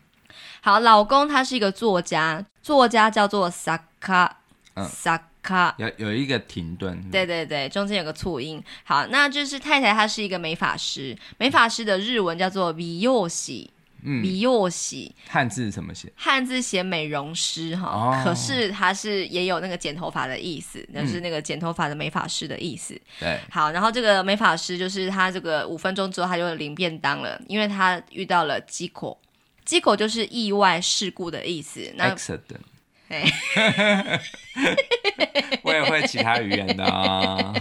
[0.62, 4.41] 好，老公他是一个作家，作家叫做萨卡，
[4.88, 8.64] 萨卡有有一个停顿，对对对，中间有个促音。
[8.84, 13.68] 好，那就是太太，她是一个美发师，美发师的日文叫做美容师，
[14.01, 16.11] 美容师，汉字怎么写？
[16.15, 22.99] 汉字写美容师哈，哦、可是他是也有那个剪头发的意思，那、就是那个剪头发的美发师的意思。
[23.19, 29.17] 对，好，然后这个美发师就是他这个五分钟之后他就领便当了，因为他遇到了事故，
[29.65, 31.91] 事故就是意外事故的意思。
[31.95, 32.61] 那 Accident。
[35.63, 37.35] 我也会其他语言的啊。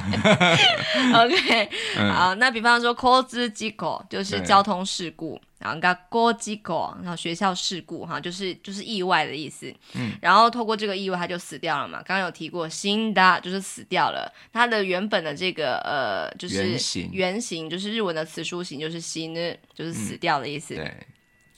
[1.15, 5.96] OK，、嗯、好，那比方说交通事故就是交通事故，对然后学校
[6.36, 9.74] 事故，然后学校事故哈，就是就是意外的意思。
[9.94, 11.98] 嗯，然后透过这个意外，他就死掉了嘛。
[12.04, 14.32] 刚刚有提过，死んだ就是死掉了。
[14.52, 20.74] 它的原本的这个呃，就是原型，原型就是日文的词书形，就是死ぬ，就是死掉的意思。
[20.76, 21.08] 嗯、对。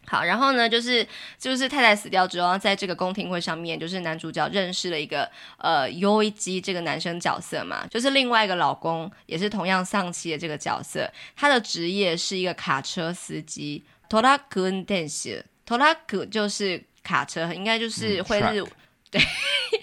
[0.10, 1.06] 好，然后呢，就是
[1.40, 5.28] 就是太太死掉之后，在这个宫廷会上面，就是男主角认识了一个
[5.58, 18.68] 呃优一基这个男生角色嘛，就是另外一个老公，也是同样丧妻的这个角色，他的职业是一个卡车司机，トラック运転手，トラック就是卡车，应该就是会日，嗯、
[19.10, 19.22] 对，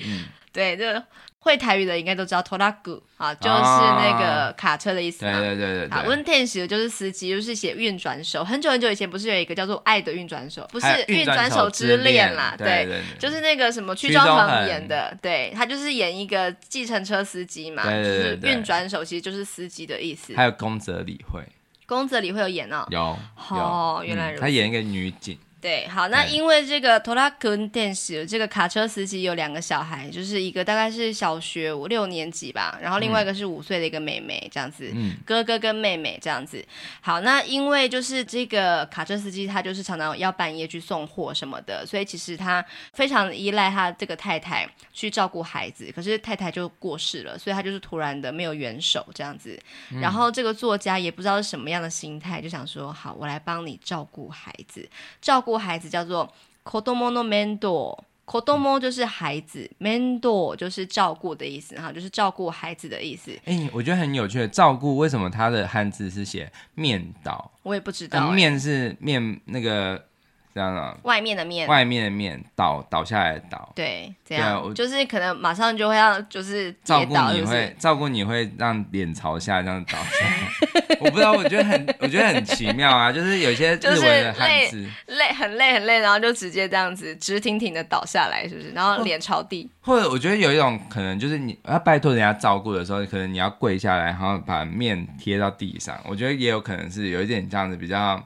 [0.05, 1.03] 嗯、 对，就。
[1.47, 5.41] 会台语的应该都知道トラック啊，就是那个卡车的意思嘛。
[5.41, 5.91] 对对对对。
[5.91, 8.45] 好，运転手就是司机，就是写运转手。
[8.45, 12.55] 很久很久以前不是有一个叫做《爱的运转手》，不是《运转手之恋》啦？
[12.57, 20.37] 对，对，就是那个什么屈中恒演的，对，他就是演一个计程车司机嘛，对对对对，就是运转手其实就是司机的意思。
[20.37, 21.43] 还有宫泽理惠，
[21.87, 23.19] 宫泽理惠有演哦，有，
[23.51, 25.37] 哦，原来如此，他演一个女警。
[25.67, 36.67] 对，好，那因为这个トラック运転手这个卡车司机有两个小孩，就是一个大概是小学五六年级吧，然后另外一个是五岁的一个妹妹，这样子，嗯，哥哥跟妹妹这样子。
[37.01, 49.57] 好，那因为就是这个卡车司机他就是常常要半夜去送货什么的，所以其实他非常依赖他这个太太去照顾孩子，可是太太就过世了，所以他就是突然的没有援手这样子。
[50.01, 54.85] 然后这个作家也不知道是什么样的心态，就想说好，我来帮你照顾孩子，
[55.21, 55.53] 照顾。
[55.58, 56.32] 孩子叫做
[56.64, 57.98] kodomo no mendo。
[58.26, 63.32] kodomo 就是孩子，，mendo 就是照顾的意思哈，就是照顾孩子的意思。
[63.46, 67.50] 哎、欸，我觉得很有趣的，照顾为什么它的汉字是写面倒？
[67.64, 68.36] 我也不知道、欸。
[68.36, 70.06] 面是面那个。
[70.54, 74.74] 这样啊，外面的面，外面的面倒倒下来的倒，对，这样。
[74.74, 80.26] 就是可能马上就会要就是照顾你会 照顾你会让脸朝下这样倒下。
[80.26, 84.88] 来， 我不知道，我觉得很我觉得很奇妙啊，就是有些日文的汉字。
[85.08, 88.72] 累很累很累，然后就直接这样子直挺挺的倒下来，是不是？
[88.72, 98.22] 然后脸朝地，或者我觉得有一种可能就是你要拜托人家照顾的时候，可能你要跪下来，然后把面贴到地上，我觉得也有可能是有一点这样子比较。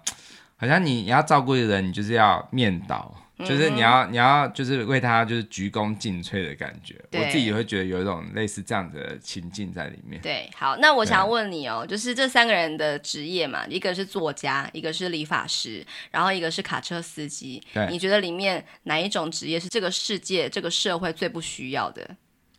[0.62, 7.03] 好像你你要照顾一个人，你就是要面导，嗯、就是你要你要就是为他就是鞠躬尽瘁的感觉。
[7.14, 10.22] 我自己也会觉得有一种类似这样的情境在里面。
[10.22, 17.59] 对，好，那我想要问你哦，就是这三个人的职业嘛，一个是作家，一个是理发师，然后一个是卡车司机。
[17.74, 22.16] 对，你觉得里面哪一种职业是这个世界这个社会最不需要的？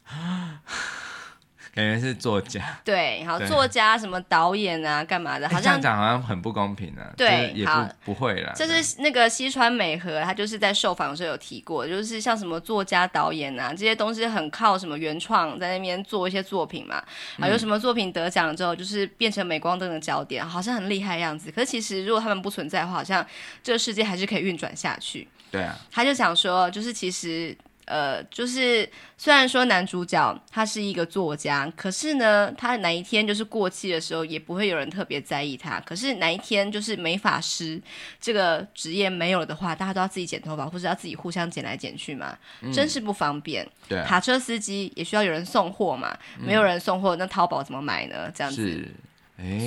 [1.75, 5.49] 感觉是作家， 对，好，作家什么导演啊，干嘛的？
[5.49, 7.11] 好像讲好像很不公平啊。
[7.17, 7.73] 对，也不
[8.05, 8.53] 不会啦。
[8.55, 17.03] 这是那个西川美和，他就是在受访的时候有提过，就是像什么作家、导演啊这些东西，很靠什么原创在那边做一些作品嘛。
[17.41, 21.51] 啊，有什么作品得奖了之后，就是变成镁光灯的焦点，好像很厉害的样子。
[21.51, 23.27] 可是其实如果他们不存在的话，好像
[23.63, 25.27] 这个世界还是可以运转下去。
[25.51, 25.75] 对啊。
[25.91, 27.57] 他就想说，就是其实。
[27.93, 28.89] 呃，就是
[29.19, 35.79] 虽然说男主角他是一个作家，可是呢，他哪一天就是过气的时候，也不会有人特别在意他。
[35.81, 37.79] 可是哪一天就是美发师
[38.19, 43.69] 这个职业没有了的话，大家都要自己剪头发，或者要自己互相剪来剪去嘛，嗯、真是不方便。
[43.87, 48.31] 对、啊，卡车司机也需要有人送货嘛，没有人送货，那淘宝怎么买呢？
[48.35, 48.89] 这样子。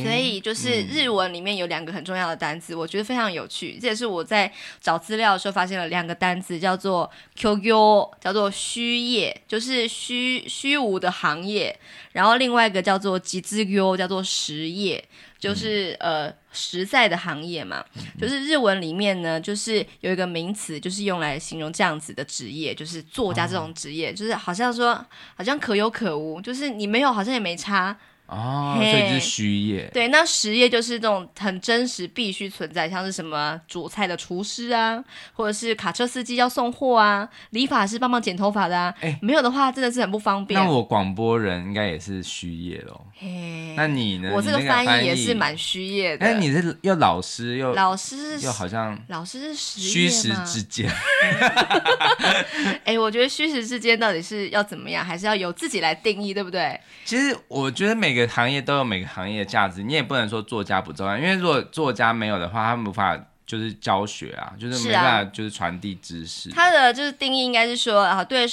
[0.03, 3.77] 所以就是日文里面有两个很重要的单词，嗯、我觉得非常有趣。
[3.77, 11.77] 这也是我在找资料的时候发现了两个单词，叫做 “kyogyo”，叫做虚业，就是虚虚无的行业。
[12.13, 15.03] 然后另外一个叫做 “jitsugyo”，叫做实业，
[15.37, 17.83] 就是、嗯、呃实在的行业嘛。
[17.97, 24.93] 嗯、就是日文里面呢，就是有一个名词，就是用来形容这样子的职业，就是作家这种职业，哦、就是好像说
[25.35, 27.97] 好像可有可无，就是你没有好像也没差。
[28.27, 29.87] 哦，所以就是虚业。
[29.93, 35.03] 对，那实业就是这种很真实、必须存在，像是什么煮菜的厨师啊，
[35.33, 38.91] 或者是卡车司机要送货啊，理发师帮忙剪头发的啊。
[39.01, 40.59] 哎，没有的话真的是很不方便。
[40.59, 42.99] 那我广播人应该也是虚业喽。
[43.13, 44.31] 嘿，那你呢？
[44.33, 46.25] 我这个翻译也是蛮虚业的。
[46.25, 50.91] 哎，你是又老师又老师又好像老师是实虚实之间。
[52.85, 56.79] 哎，我觉得虚实之间到底是要怎么样，还是要由自己来定义，对不对？
[57.05, 58.14] 其实我觉得每。
[58.15, 66.49] 每个行业都有每个行业的价值，你也不能说作家不重要，因为如果作家没有的话，他们无法就是教学啊，就是没办法就是传递知识。
[66.49, 68.45] 他的就是定义应该是说啊，对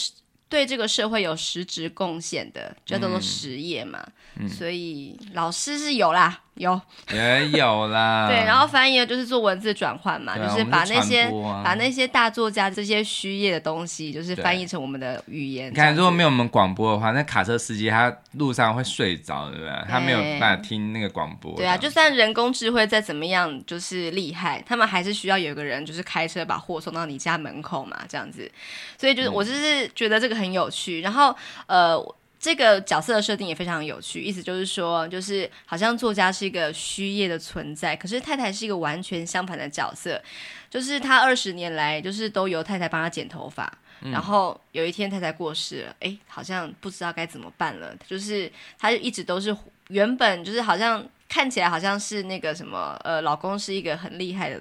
[0.49, 4.05] 对这个社会有实质贡献的，叫做实业嘛。
[4.35, 6.41] 嗯、所以老师是有啦。
[6.63, 6.81] 有
[7.13, 11.31] 也有啦， 对，然后翻译就是做文字转换嘛，就是把那些
[11.65, 15.71] 把那些大作家这些虚业的东西，就是翻译成我们的语言。
[15.71, 19.73] 你看，如果没有我们广播的话，那卡车司机他路上会睡着，对不对？
[19.89, 21.55] 他没有办法听那个广播。
[21.57, 28.51] 对啊，就算人工智慧再怎么样就是厉害，他们还是需要有一个人就是开车把货送到你家门口嘛，这样子。
[28.97, 31.37] 所以就是我就是觉得这个很有趣，然后
[31.67, 32.01] 呃。
[32.43, 40.21] 这个角色的设定也非常有趣，意思就是说，就是好像作家是一个虚业的存在，可是太太是一个完全相反的角色，
[40.69, 54.61] 就是他二十年来就是都由太太帮他剪头发，嗯、然后有一天太太过世了，哎，好像不知道该怎么办了，就是他就一直都是原本就是好像看起来好像是那个什么呃，老公是一个很厉害的。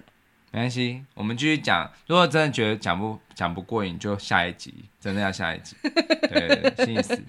[0.51, 1.89] 没关系，我们继续讲。
[2.07, 5.75] 如果真的觉得讲不讲不过瘾，就下一集，真的要下一集。
[6.29, 7.19] 对，心意思。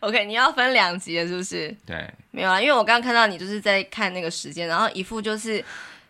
[0.00, 1.74] OK，你要分两集了，是不是？
[1.86, 5.64] 对，没有啊，因为我刚刚看到你就是在看那个时间，然后一副就是。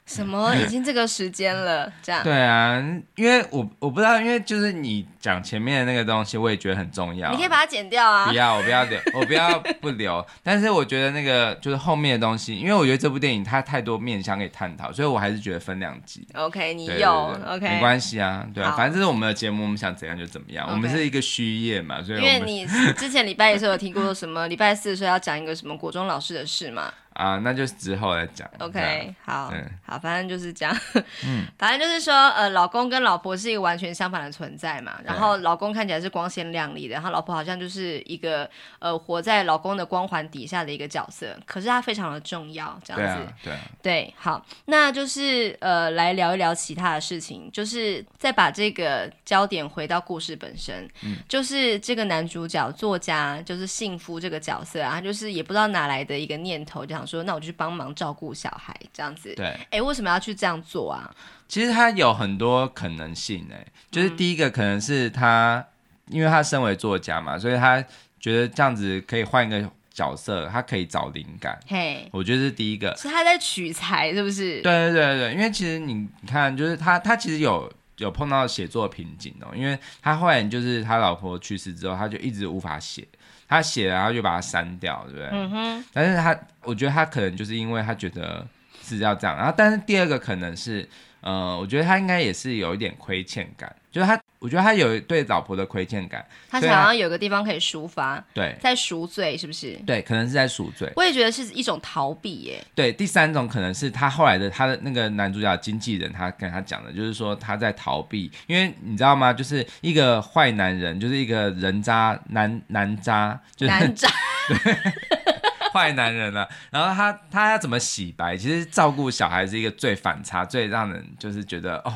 [0.06, 0.54] 什么？
[0.60, 2.22] 已经这个时间了，这样。
[2.22, 2.78] 对啊，
[3.16, 7.30] 因为我我不知道，因为就是你讲前面的那个东西，我也觉得很重要。
[7.30, 8.26] 你可以把它剪掉啊。
[8.26, 10.24] 不要，我不要留， 我不要不留。
[10.42, 16.26] 但是我觉得那个就是后面的东西，因为我觉得这部电影它太多面向可以探讨，所以我还是觉得分两集。
[16.34, 20.68] OK，你有 OK，没关系啊，对啊，反正这是我们的节目，我们想怎样就怎么样。
[20.70, 24.46] 我们是一个虚业嘛，所以因为你之前礼拜一的时候有听过什么？
[24.48, 26.92] 礼拜四的时候要讲一个什么国中老师的事嘛？
[27.14, 28.48] 啊，那就之后再讲。
[28.58, 30.76] OK，好，对好，反正就是这样。
[31.24, 34.98] 嗯， 反正就是说，呃，老公跟老婆是一个完全相反的存在嘛。
[35.04, 38.50] 然后老公看起来是光鲜亮丽的，然后老婆好像就是一个
[38.80, 41.36] 呃活在老公的光环底下的一个角色。
[41.46, 43.04] 可是她非常的重要，这样子。
[43.04, 43.58] 对啊，对啊。
[43.80, 50.90] 对，好，那就是呃来聊一聊其他的事情，就是再把这个焦点回到故事本身。
[51.04, 57.03] 嗯，就是这个男主角作家就是幸福这个角色啊，就是也不知道哪来的一个念头，这样。
[57.06, 59.34] 说，那我就去帮忙照顾小孩，这样子。
[59.34, 61.14] 对，哎，为什么要去这样做啊？
[61.46, 65.64] 其实他有很多可能性，哎，就是第一个可能是他，
[66.06, 67.84] 嗯、因为他身为作家嘛，所以他
[68.18, 71.58] 觉得这样子可以换一个角色，他可以找灵感。
[71.68, 72.96] 嘿，我觉得是第一个。
[72.96, 74.60] 是他在取材，是不是？
[74.62, 83.06] 对对对对，因为其实你看，就是他他其实有有碰到写作瓶颈哦，因为他后来就是他老婆去世之后，他就一直无法写。
[83.54, 85.28] 他写了，然后就把它删掉，对不对？
[85.32, 85.84] 嗯哼。
[85.92, 88.46] 但是他，我觉得他可能就是因为他觉得
[88.82, 89.36] 是要这样。
[89.36, 90.88] 然后，但是第二个可能是，
[91.20, 94.20] 呃，我觉得他应该也是有一点亏欠感，就是他。
[94.44, 99.72] 我觉得他有对老婆的亏欠感，他想要有个地方可以抒发，对，在赎罪是不是？
[99.86, 100.92] 对，可能是在赎罪。
[100.96, 102.62] 我也觉得是一种逃避耶。
[102.74, 109.32] 对，第三种可能是他后来的他的那个男主角经纪人，他跟他讲的，就是说他在逃避，因为你知道吗？
[109.32, 114.10] 就是一个坏男人，就是一个人渣男男渣，就是男渣。
[115.74, 118.36] 对坏男人了、啊， 然后他他要怎么洗白？
[118.36, 121.92] 其实照顾小孩是一个最反差、最让人就是觉得哦，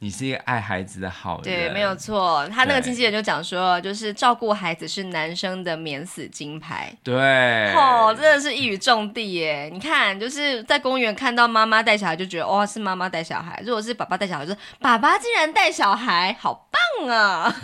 [0.00, 1.44] 你是一个爱孩子的好人。
[1.44, 2.44] 对，没有错。
[2.48, 6.92] 他那个经纪人就讲说，就是照顾孩子是男生的免死金牌。
[7.04, 9.70] 对，哦，真的是一语中的耶！
[9.72, 16.68] 你看，就是在公园看到妈妈带小孩，就觉得哦，是妈妈带小孩；如果是爸爸带小孩，就说爸爸竟然带小孩，好
[16.98, 17.54] 棒啊！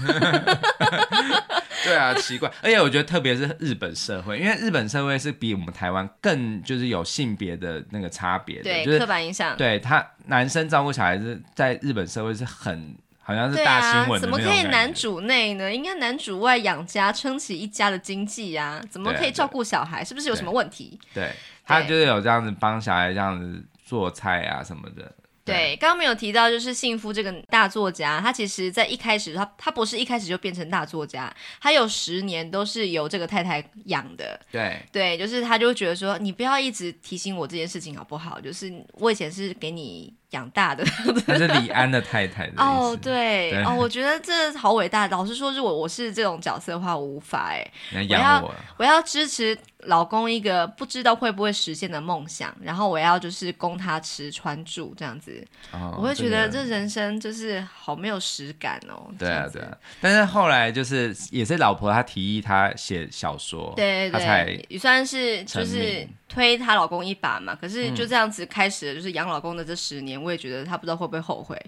[1.84, 2.50] 对啊，奇怪。
[2.62, 9.56] 而且我觉得，特别是日本社会，因为日本社会是比我们台湾更就是有性别的那个差别的，对，就是刻板印象。
[9.56, 15.74] 对他男生照顾小孩子，在日本社会是很好像是大新闻啊，怎么可以男主内呢？
[15.74, 18.80] 应该男主外养家，撑起一家的经济呀？
[18.90, 20.04] 怎么可以照顾小孩？
[20.04, 20.98] 是不是有什么问题？
[21.14, 21.32] 对，
[21.64, 25.12] 他就是有这样子帮小孩这样子做菜啊什么的。
[25.46, 34.38] 对，刚刚没有提到，就是幸福这个大作家，他其实在一开始，他他不是一开始就变成大作家，他有十年都是由这个太太养的。
[34.50, 38.40] 对对，就是他就觉得说，你不要一直提醒我这件事情好不好？
[38.40, 40.12] 就是我以前是给你。
[40.36, 40.84] 养大的，
[41.26, 45.08] 他是李安的太太的哦，对，对哦，我觉得这好伟大。
[45.08, 59.10] 老实说，如果我是这种角色的话，我无法哎，我要我要支持老公一个不知道会不会实现的梦想，然后我要就是供他吃穿住这样子，哦、我会觉得这人生就是好没有实感哦。
[59.18, 59.76] 对啊，对啊。
[60.00, 66.06] 但是后来就是也是老婆她提议他写小说，对对对，他才也算是就是。
[66.28, 71.60] 推她老公一把嘛，可是就这样子开始了，就是养老公的这十年，嗯、我也觉得她不知道会不会后悔。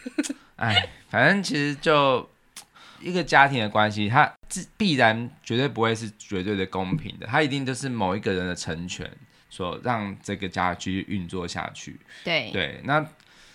[0.56, 2.28] 哎，反正其实就
[3.00, 4.32] 一个家庭的关系，它
[4.76, 9.10] 必然绝对不会是绝对的公平的，它一定都是某一个人的成全，
[9.48, 12.00] 所让这个家继续运作下去。
[12.24, 13.06] 对对，那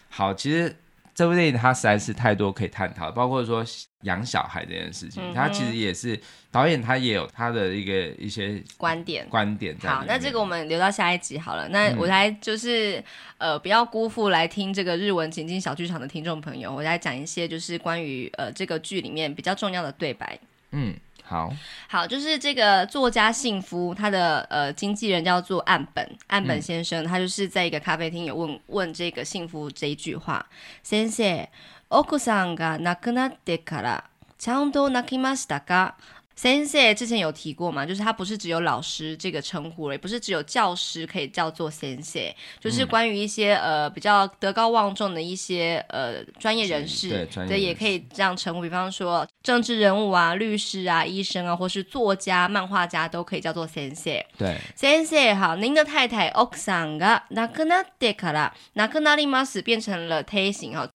[0.10, 0.76] 好，其实。
[1.16, 3.64] 这部电影它实在是太多可以探讨，包括说
[4.01, 6.20] 养小孩这件事情，它、其实也是
[6.51, 9.76] 导演他也有他的一个一些观点观点。
[9.82, 11.68] 好，那这个我们留到下一集好了。
[11.70, 12.97] 那我来就是、
[13.38, 20.38] 嗯、呃，不要辜负来听这个日文情境小剧场的听众朋友，我来讲一些就是关于呃这个剧里面比较重要的对白。
[20.72, 20.93] 嗯。
[21.23, 21.53] 好
[21.89, 30.47] 好，就是这个作家幸夫，他的呃经纪人叫做岸本岸本先生，嗯、他就是在一个咖啡厅有问问这个幸夫这一句话：
[30.83, 31.47] 先生，
[31.89, 34.05] 奥克桑が亡くなってから
[34.39, 35.95] ちゃんと泣きましたか？
[36.37, 42.23] 先生之前有提过嘛，就是他不是只有老师这个称呼了，也不是只有教师可以叫做先生，
[42.61, 48.62] 就是关于一些、嗯、呃比较德高望重的一些呃专业人士，对，专业人士，对，也可以这样称呼。
[48.62, 54.14] 比方说政治人物啊、律师啊、医生啊，或是作家、漫画家都可以叫做先生。
[54.39, 60.89] 对，先生好，您的太太奥桑が亡くなってから亡くなります变成了梯形哈。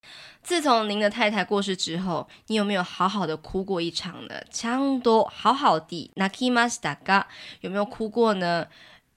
[0.43, 4.43] 自从您的太太过世之后，你有没有好好的哭过一场呢？
[4.51, 7.28] ちゃんと好好的泣きましたか？
[7.61, 8.67] 有没有哭过呢？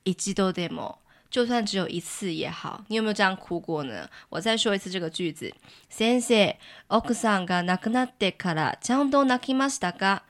[0.04, 0.98] 一度でも，
[1.28, 4.08] 就算只有一次也好，你有没有这样哭过呢？
[4.28, 5.52] 我再说一次这个句子：
[5.88, 6.54] 先生、
[6.86, 10.20] 奥さんが亡くなってからちゃんと泣きましたか？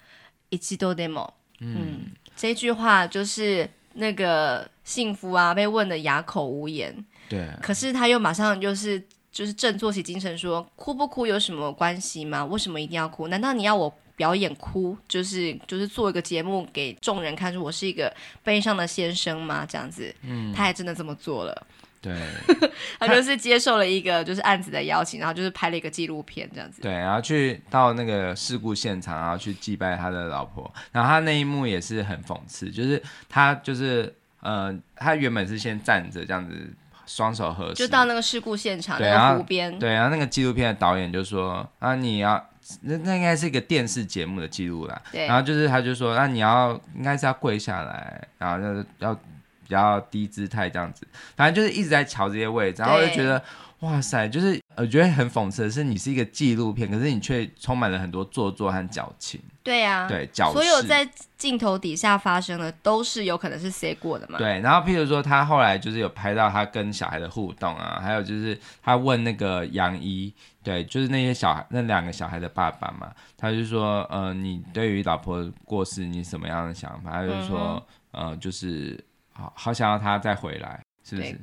[0.48, 1.34] 一度でも。
[1.60, 7.04] 嗯，这句话就是那个幸福啊，被问得哑口无言。
[7.28, 9.02] 对，可是他又马上就是。
[9.31, 12.43] 就是振作起精神说，哭不哭有什么关系吗？
[12.45, 13.27] 为什么一定要哭？
[13.29, 18.13] 难道你要我表演哭，就是就是做一个节目给众人看，说我是一个
[18.43, 19.65] 悲伤的先生吗？
[19.67, 21.67] 这样子，嗯，他还真的这么做了。
[22.01, 22.13] 对，
[22.99, 26.81] 他就是接受了一个就是案子的邀请，然后就是拍了一个纪录片这样子。
[26.81, 30.71] 对，然后去到那个事故现场，然后去祭拜他的老婆。
[30.91, 36.73] 然后他那一幕也是很讽刺，就是他就是呃，他原本是先站着这样子。
[37.13, 39.77] 双手合十，就到那个事故现场那个湖边。
[39.77, 42.41] 对，然后那个纪录片的导演就说：“啊，你要
[42.83, 45.27] 那那应该是一个电视节目的记录啦。”对。
[45.27, 51.05] 然后就是他就说：“那、啊、你要应该是要跪下来，然后就是要比较低姿态这样子。
[51.35, 53.43] 反正就是一直在瞧这些位置，然后就觉得
[53.81, 61.07] 哇塞，就是我觉得很讽刺的是，你是一个纪录片，可是你却充满了很多做作和矫情。”对呀、啊，对，所有在
[61.37, 64.39] 镜头底下发生的都是有可能是 say 过的嘛。
[64.39, 70.33] 对，然后譬如说他后来就是有拍到他跟小孩的互动啊，还有就是他问那个杨一，
[70.63, 77.11] 对，就是那些小孩那两个小孩的爸爸嘛，他就说，呃，你对于老婆过世你什么样的想法？
[77.11, 78.99] 他就说，嗯、呃，就是
[79.33, 81.39] 好好想要他再回来，是不是？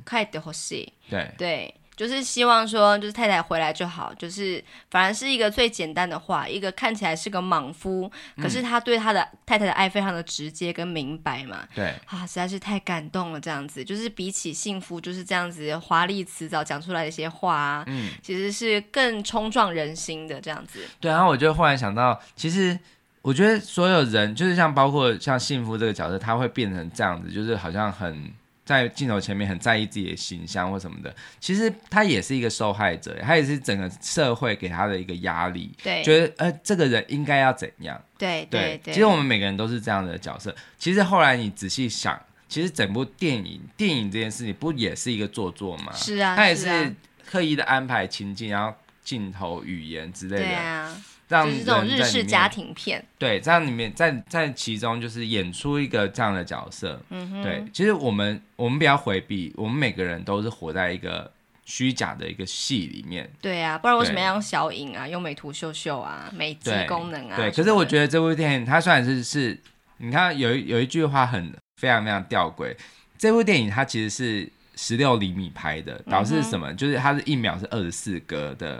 [1.09, 1.75] 对对。
[1.99, 4.13] 就是希望说，就是太太回来就好。
[4.17, 8.09] 就是反而是一个最简单的话，一个看起来是个莽夫，
[8.41, 11.67] 可是他对他的太太的爱非常的直接跟明白嘛。
[11.75, 13.41] 对啊，实在是太感动了。
[13.41, 20.79] 这样子，就是比起幸福就是这样子华丽辞藻讲出来的一些话啊，嗯，其实是更冲撞人心的这样子。
[21.01, 22.79] 对，然后我就忽然想到，其实
[23.21, 28.31] 我觉得所有人，就是像包括像幸福这个角色，他会变成这样子，就是好像很。
[28.69, 40.55] 在镜头前面很在意自己的形象或什么的，其实他也是一个受害者，他也是整个社会给他的一个压力，对，觉得呃这个人应该要怎样，对对对，其实我们每个人都是这样的角色。
[40.77, 45.91] 其实后来你仔细想，其实整部电影，电影这件事情不也是一个做作吗？
[45.93, 46.95] 是啊，他也是
[47.25, 48.71] 刻意的安排情境，然后
[49.03, 50.43] 镜头语言之类的。
[50.43, 50.95] 对啊。
[51.29, 61.31] 就是这种日式家庭片，对，这样里面在在其中就是演出一个这样的角色，嗯哼，对，其实我们我们不要回避，我们每个人都是活在一个
[61.65, 67.35] 虚假的一个戏里面，对啊，不然为什么要用小影啊，用美图秀秀啊，美肌功能啊？
[67.35, 69.55] 对，对，可是我觉得这部电影它虽然是是，
[69.97, 72.75] 你看有有一句话很非常非常吊诡，
[73.19, 76.71] 这部电影它其实是十六厘米拍的，导致什么？
[76.71, 78.77] 嗯、就是它是一秒是二十四格的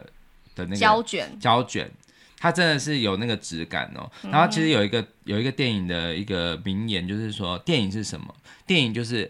[0.55, 1.39] 的那个胶卷。
[1.39, 1.87] 胶卷。
[2.39, 8.33] 它真的是有那个质感哦，然后其实有一个有一个电影的一个名言，就是说电影是什么？
[8.65, 9.29] 电影就是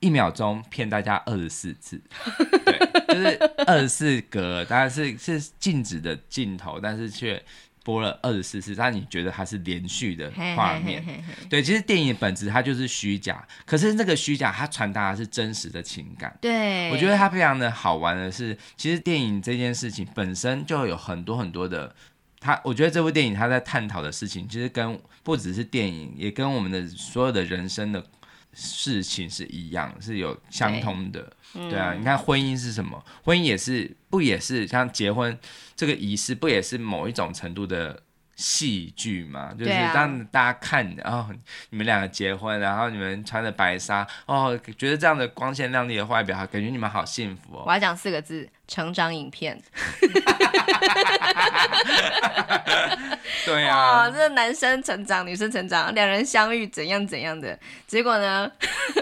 [0.00, 1.98] 一秒钟骗大家二十四次，
[2.66, 7.42] 对，就是二十四格，当然是是静止的镜头，但是却
[7.82, 11.02] 播了二十四次，让你觉得它是连续的画面。
[11.48, 16.36] 对，其实电影本质它就是虚假，可是那个虚假它传达的是真实的情感。
[16.42, 21.94] 对，我觉得它非常的好玩的是，其实电影这件事情本身就有很多很多的。
[22.40, 28.04] 他，我觉得这部电影他在探讨的事情，其实跟不只是电影，也跟我们的所有的人生的
[28.52, 31.32] 事情是一样，是有相通的。
[31.52, 33.04] 对，对啊，你看婚姻是什么？
[33.24, 35.38] 婚姻也是，不也是像结婚
[35.76, 38.02] 这个仪式，不也是某一种程度的？
[38.38, 41.36] 戏剧嘛，就是让大家看，然后、啊哦、
[41.70, 47.64] 你们两个结婚，然后你们穿着白纱，哦，觉得这样的光鲜亮丽的外表，感觉你们好幸福哦。
[47.66, 49.60] 我要讲四个字：成长影片。
[53.44, 58.50] 对啊，哦，这个男生成长，女生成长，两人相遇怎样怎样的，结果呢？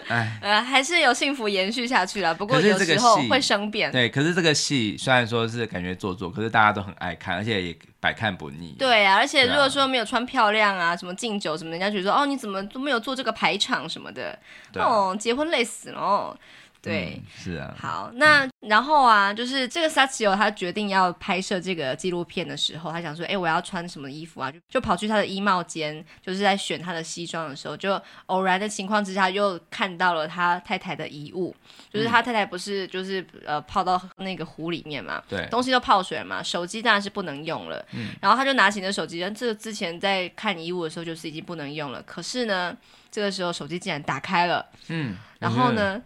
[0.40, 2.32] 呃，还是有幸福延续下去了。
[2.32, 3.90] 不过有时候会生变。
[3.90, 7.76] 对，可是这个戏虽然说是感觉做作，可是大家都很爱看，而且也。
[7.98, 8.76] 百看不腻。
[8.78, 14.30] 对啊，而且如果说没有穿漂亮啊，啊什么敬酒什么，人家觉得说哦，你怎么都没有做这个排场什么的，
[14.74, 16.38] 啊、哦，结婚累死了。
[16.86, 17.74] 对，嗯、是啊。
[17.76, 24.50] 好，那然后啊，就是这个萨奇欧他决定要拍摄这个纪录片的时候，他想说，哎，我要穿什么衣服啊？
[24.50, 31.54] 就就跑去他的衣帽间，就是在选他的西装的时候，就偶然的情况之下，又看到了他太太的遗物，
[31.90, 37.84] 就是他太太不是就是呃泡到那个湖里面嘛，对，东西都泡水了嘛，手机当然是不能用了。
[37.92, 42.00] 嗯，然后他就拿起那手机，但这个之前在看遗物的时候就是已经不能用了。
[42.02, 42.76] 可是呢，
[43.10, 46.00] 这个时候手机竟然打开了，嗯，然后呢？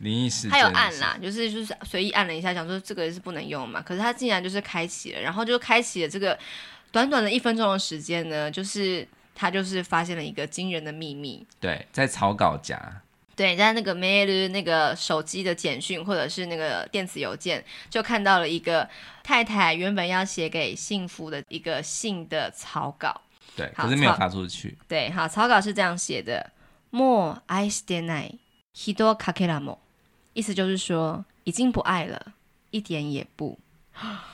[0.00, 3.80] 灵异事件，他有按啦，就是就是随意按了一下，想说这个是不能用嘛。
[3.80, 6.38] 可是他竟然就是开启了，然后就开启了这个
[6.92, 11.46] 短短的一分钟的时间呢，就是他就是发现了一个惊人的秘密。
[11.58, 12.78] 对，在草稿夹，
[13.34, 18.86] 对，在那个 mail 那个手机的简讯或者是那个电子邮件，就看到了一个
[19.22, 23.22] 太太原本要写给幸福的一个信的草稿。
[23.56, 24.76] 对，可是没有发出去。
[24.86, 26.50] 对，好，草稿是这样写的：
[26.90, 28.38] もう爱してない。
[28.74, 29.78] 人かけらも，
[30.34, 32.34] 意思就是说已经不爱了，
[32.70, 33.58] 一点也不。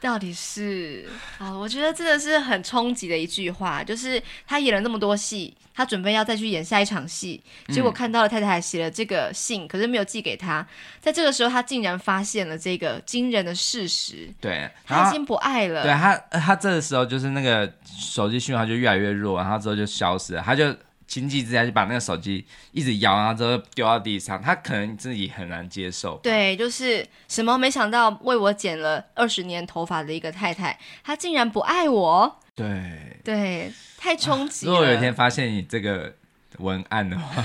[0.00, 1.60] 到底是啊、哦？
[1.60, 10.66] 我觉得真的是很冲击的一句话，就是他演了那么多戏，他准备要再去演下一场戏，结果看到了太太写了这个信，嗯、可是没有寄给他。
[11.00, 14.28] 在这个时候，他竟然发现了这个惊人的事实。
[14.40, 15.84] 对，他已经不爱了。
[15.84, 20.74] 对他，他这个时候就是那个手机讯号就越来越弱，然后之后就消失了，他就。
[21.06, 26.18] 情急之下就把那个手机一直摇，然后之后丢到地上，他可能自己很难接受。
[26.22, 32.40] 对，就是什么没想到为我剪了二十年头发的一个太太，她竟然不爱我。
[32.54, 34.72] 对对，太冲击了。
[34.72, 36.14] 如果有一天发现你这个
[36.58, 37.44] 文案的话，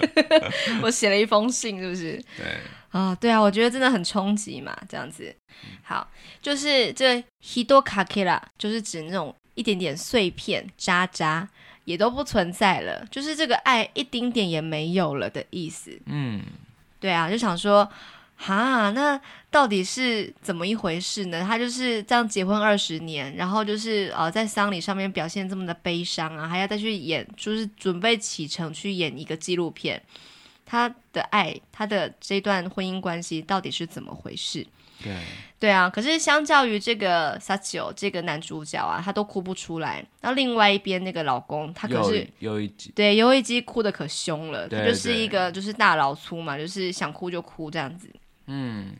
[0.81, 2.13] 我写了一封信，是不是？
[2.37, 2.45] 对
[2.89, 5.35] 啊、哦，对啊，我觉得真的很冲击嘛，这样子。
[5.83, 6.07] 好，
[6.41, 11.47] 就是这ひとかけら，就是指那种一点点碎片渣渣。
[11.88, 15.98] 也都不存在了，就是这个爱一丁点也没有了的意思。
[16.04, 16.42] 嗯，
[17.00, 17.88] 对啊，就想说，
[18.36, 19.18] 哈，那
[19.50, 21.42] 到底是怎么一回事呢？
[21.48, 30.02] 他就是这样结婚二十年，然后就是呃，在丧礼上面表现这么的悲伤啊，还要再去演，就是准备启程去演一个纪录片，
[30.66, 34.66] 他的爱，他的这段婚姻关系到底是怎么回事？
[35.02, 35.14] 对
[35.60, 40.04] 对啊，可是相较于这个萨奇欧这个男主角啊，他都哭不出来。
[40.20, 48.08] 然后另外一边那个老公，他可是有一集对有一集哭的可凶了，他就是一个就是大老粗嘛，就是想哭就哭这样子。
[48.46, 48.94] 嗯，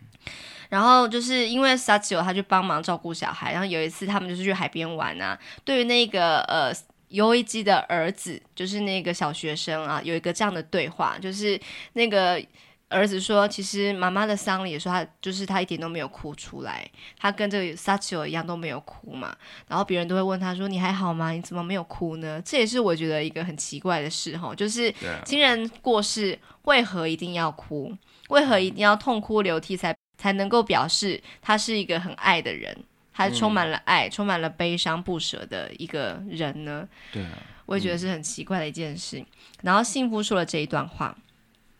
[0.68, 6.72] 然后就是因为萨奇欧他去帮忙照顾小孩，然后有一次他们就是去海边玩啊，对于那个呃
[7.08, 11.60] 有一集的儿子，就是那个小学生啊，有一个这样的对话，就是
[11.92, 12.44] 那个。
[12.88, 19.36] 儿子说：“其实妈妈的丧礼，说他就是他一点都没有哭出来，他跟这个萨奇欧一样都没有哭嘛。
[19.66, 21.30] 然后别人都会问他说：‘你还好吗？
[21.32, 24.92] 你怎么没有哭呢？’这也是我觉得一个很奇怪的事哈，就是
[25.24, 27.94] 亲人过世，为何一定要哭？
[28.30, 32.74] 为何一定要痛哭流涕才才能够表示他是一个很爱的人，
[33.12, 36.88] 他充满了爱，充满了悲伤不舍的一个人呢？
[37.12, 37.24] 对，
[37.66, 39.22] 我也觉得是很奇怪的一件事。
[39.60, 41.14] 然后幸福说了这一段话，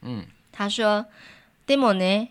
[0.03, 0.27] 嗯。”
[0.58, 2.30] 他说：“でもね、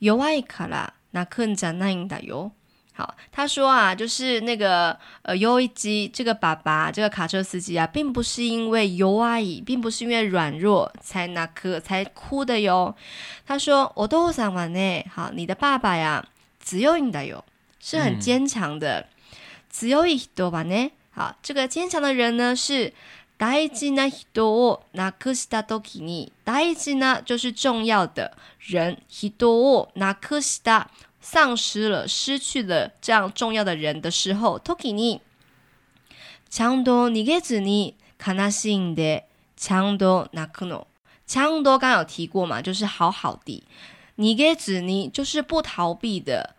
[0.00, 2.52] 弱いから泣くんじゃないんだよ。”
[2.96, 12.94] 好，他说啊，就是那个呃，优一基这个爸爸，这个卡车司机啊，并不是因为弱い，并不是因为软弱才泣く才哭的哟。
[13.46, 16.24] 他说：“お父さんはね，好，你的爸爸呀，
[16.64, 17.42] 强いんだよ，
[17.80, 19.08] 是很坚强的。
[19.72, 22.92] 强い人はね，好，这个坚强的人呢是。”
[23.39, 30.89] 大事な人を亡くした时に，大事な就是重要的人，人を亡くした
[31.21, 35.21] 丧失了、失去了这样重要的人的时候，时に
[36.49, 39.25] ちゃんと逃げずに悲しんで
[39.55, 40.85] ちゃんと泣くの。
[41.25, 43.63] ちゃんと刚有提过嘛，就是好好的。
[44.17, 46.55] 逃げずに就是不逃避的。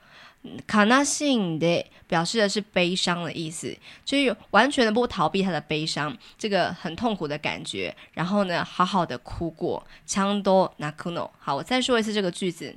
[0.67, 7.95] 悲しんで表示的是悲伤的意思，就是完全的不逃避他的悲伤，这个很痛苦的感觉。
[8.13, 9.83] 然后呢，好好的哭过。
[10.05, 11.31] ちゃんと泣くの。
[11.39, 12.75] 好，我再说一次这个句子。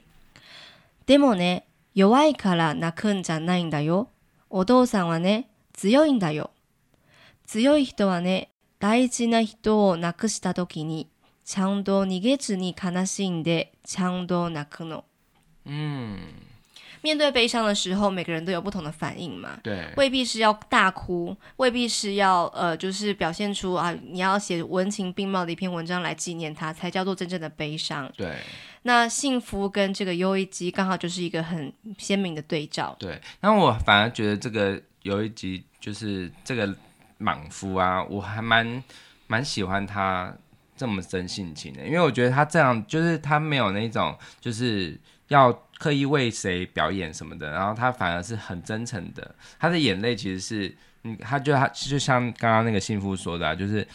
[1.06, 1.64] でもね、
[1.94, 4.08] 弱いから泣くんじゃないんだよ。
[4.48, 6.50] お父さんはね、强いんだよ。
[7.46, 11.08] 强い人はね、大事な人を亡くした时に、
[11.44, 15.04] ちゃんと逃げずに悲しんで、ちゃんと泣くの。
[15.66, 16.18] 嗯。
[17.03, 19.59] 面对悲伤的时候，每个人都有不同的反应嘛。
[19.61, 28.11] 对，未必是要大哭，未必是要呃，就是表现出啊，你要写文情并茂的一篇文章来纪念他，才叫做真正的悲伤。
[28.15, 28.37] 对，
[28.83, 32.95] 那幸福跟这个忧一集刚好就是一个很鲜明的对照。
[32.97, 36.73] 对，那我反而觉得这个忧一集就是这个
[37.17, 38.81] 莽夫啊，我还蛮
[39.27, 40.33] 蛮喜欢他
[40.77, 44.97] 这么真性情的，因为我觉得他这样就是他没有那种就是
[45.27, 45.51] 要
[45.83, 50.73] 刻意为谁表演什么的，然后他反而是很真诚的，他的眼泪其实是，
[51.03, 53.85] 嗯，他就他就像刚刚那个幸福说的啊，就是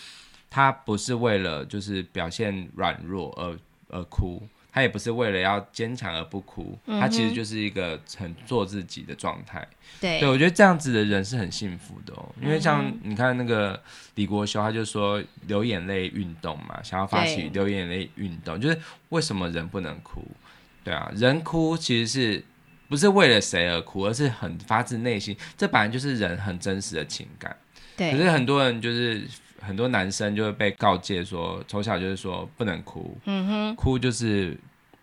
[0.51, 4.47] 他不是为了就是表现软弱而而哭。
[4.71, 9.67] 他也不是为了要坚强而不哭，嗯，他其实就是一个很做自己的状态。
[9.99, 12.29] 对，对我觉得这样子的人是很幸福的哦。
[12.41, 13.83] 因为像你看那个
[14.15, 18.79] 李国修，他就说流眼泪运动嘛，想要发起流眼泪运动，就是
[19.09, 20.23] 为什么人不能哭？
[20.89, 22.45] 对啊，人哭其实是
[22.89, 27.57] 不是为了谁而哭，而是很发自内心，这本来就是人很真实的情感。
[27.97, 29.27] 对，可是很多人就是。
[29.61, 34.57] 很多男生就会被告诫说，从小就是说不能哭，嗯哼，哭就是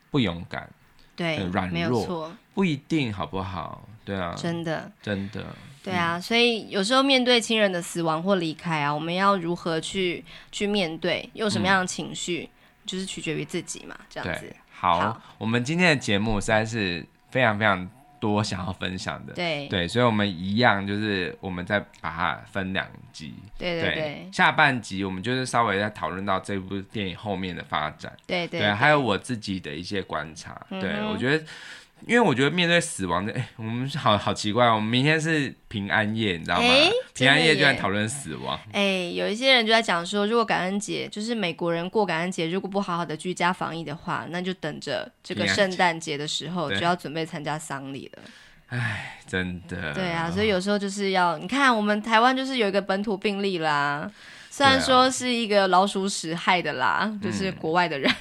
[0.09, 0.67] 不勇敢，
[1.13, 3.85] 对，软弱，不一定好不好？
[4.05, 5.45] 对啊，真的，真的，
[5.83, 10.23] 对啊，嗯，所以有时候面对亲人的死亡或离开啊，我们要如何去
[10.53, 14.55] 去面对，用什么样的情绪，嗯，就是取决于自己嘛，这样子。
[14.75, 17.89] 好，好，我们今天的节目实在是非常非常。
[18.17, 19.67] 多想要分享的，对。
[19.67, 31.45] 对，所以，我们一样就是，我们再把它分两集，对对对，下半集我们就是稍微再讨论到这部电影后面的发展，对对，对，还有我自己的一些观察，嗯、对我觉得。
[32.07, 34.75] 因为我觉得面对死亡的，哎，我们好好奇怪哦。
[34.75, 36.67] 我们明天是平安夜，你知道吗？
[37.15, 38.59] 平安夜就在讨论死亡。
[38.71, 48.23] 哎，有一些人就在讲说，如果感恩节就是美国人过感恩节，如果不好好的居家防疫的话，那就等着这个圣诞节的时候就要准备参加丧礼了。
[48.67, 49.93] 哎，真的。
[49.93, 54.11] 对啊，所以有时候就是要你看，我们台湾就是有一个本土病例啦，
[54.51, 58.13] 虽然说是一个老鼠屎害的啦，啊、就是国外的人。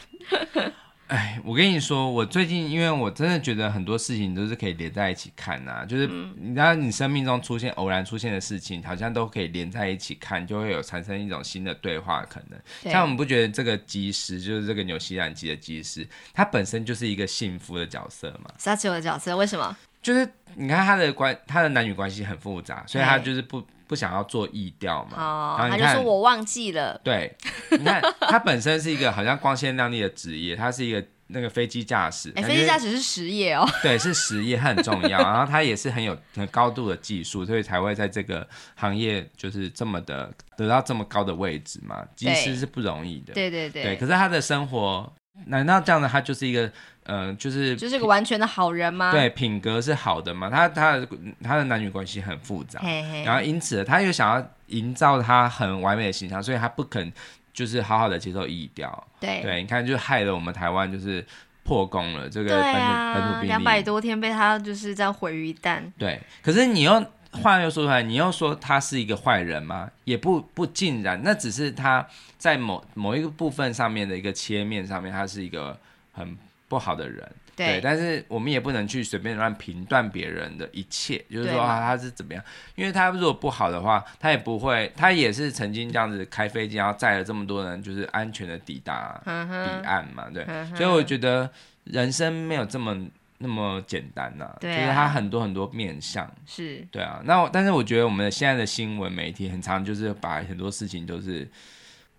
[0.54, 0.72] 嗯
[1.14, 12.92] 哎，我跟你说，我最近因为我真的觉得很多事情都是可以连在一起看呐、啊，就是你知道你生命中出现偶然出现的事情，好像都可以连在一起看，就会有产生一种新的对话可能。
[12.92, 18.50] 像我们不觉得这个机师，就是这个纽西兰籍的机师，他本身就是一个幸福的角色嘛？
[18.58, 19.76] 撒切尔的角色为什么？
[20.02, 23.64] 就是你看他的关，他的男女关系很复杂，所以他就是不。
[23.86, 25.16] 不想要做意调嘛？
[25.16, 27.00] 哦，然后他就说我忘记了。
[27.04, 27.34] 对，
[27.70, 32.30] 你看他本身是一个好像光鲜亮丽的职业，他是一个那个飞机驾驶。
[32.36, 33.66] 哎、欸，飞机驾驶是实业哦。
[33.82, 35.18] 对，是实业，他很重要。
[35.18, 42.04] 然后他也是很有很高度的技术，所以才会在这个行业就是这么的得到这么高的位置嘛。
[42.16, 43.34] 机师是不容易的。
[43.34, 43.96] 对对对，对。
[43.96, 45.12] 可是他的生活，
[45.46, 46.70] 难道这样的他就是一个？
[47.06, 49.10] 嗯、呃，就是就是个完全的好人吗？
[49.10, 50.48] 对，品格是好的嘛。
[50.48, 51.08] 他他的
[51.42, 57.12] 他的男女关系很复杂嘿嘿，然后因此他又想要营造他很完美的形象，所以他不肯
[57.52, 59.06] 就是好好的接受疫调。
[59.20, 61.22] 对对，你看就害了我们台湾就是
[61.62, 62.26] 破功了。
[62.28, 65.82] 这个本土对、啊、本土病两百多天被他就是这样毁于一旦。
[65.98, 69.90] 对，可是你又话又说出来，你又说他是一个坏人吗？
[70.04, 72.06] 也不不尽然，那只是他
[72.38, 75.78] 在某某一个部分上面的一个切面上面，他是一个
[76.10, 76.34] 很。
[76.68, 82.42] 不好的人对，对，但是我们也不能去随便乱评断别人的一切，就是说啊，他是怎么样？
[82.74, 90.44] 因为他如果不好的话，他也不会，他也是曾经这样子开飞机，然后载了这么多人，就是安全的抵达彼岸嘛，对。
[90.74, 91.48] 所以我觉得
[91.84, 93.06] 人生没有这么
[93.38, 97.20] 那么简单呐、啊，就是他很多很多面向，是对啊。
[97.24, 101.48] 那但是我觉得我们的现在的新闻媒体很常就是把很多事情都是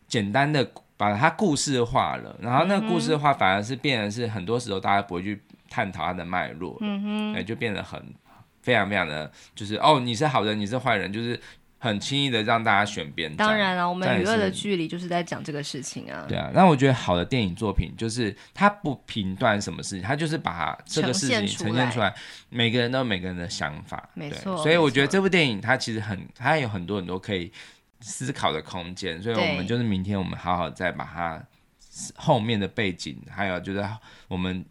[0.07, 0.65] 简单的。
[0.97, 8.01] 把它故事化了，然后那个故事化反而是变成是很多时候大家不会去探讨它的脉络，嗯哼，哎，就变得很
[8.61, 11.37] 非常非常的，就是哦，你是好人，你是坏人，就是
[11.77, 13.45] 很轻易的让大家选边站。
[13.45, 16.25] 当然了、啊，我们娱乐的距离就是在讲这个事情啊。
[16.29, 22.15] 对啊，那我觉得好的电影作品就是它不评断什么事情，它就是把这个事情呈现出来，呈现出来，
[22.49, 24.55] 每个人都有每个人的想法，没错。
[24.57, 27.51] 所以我觉得这部电影它其实很，它有很多很多可以。
[28.01, 31.43] 思考的空间，所以我们就是明天我们好好再把它
[32.15, 33.83] 后面的背景，还有就是
[34.27, 34.63] 我们，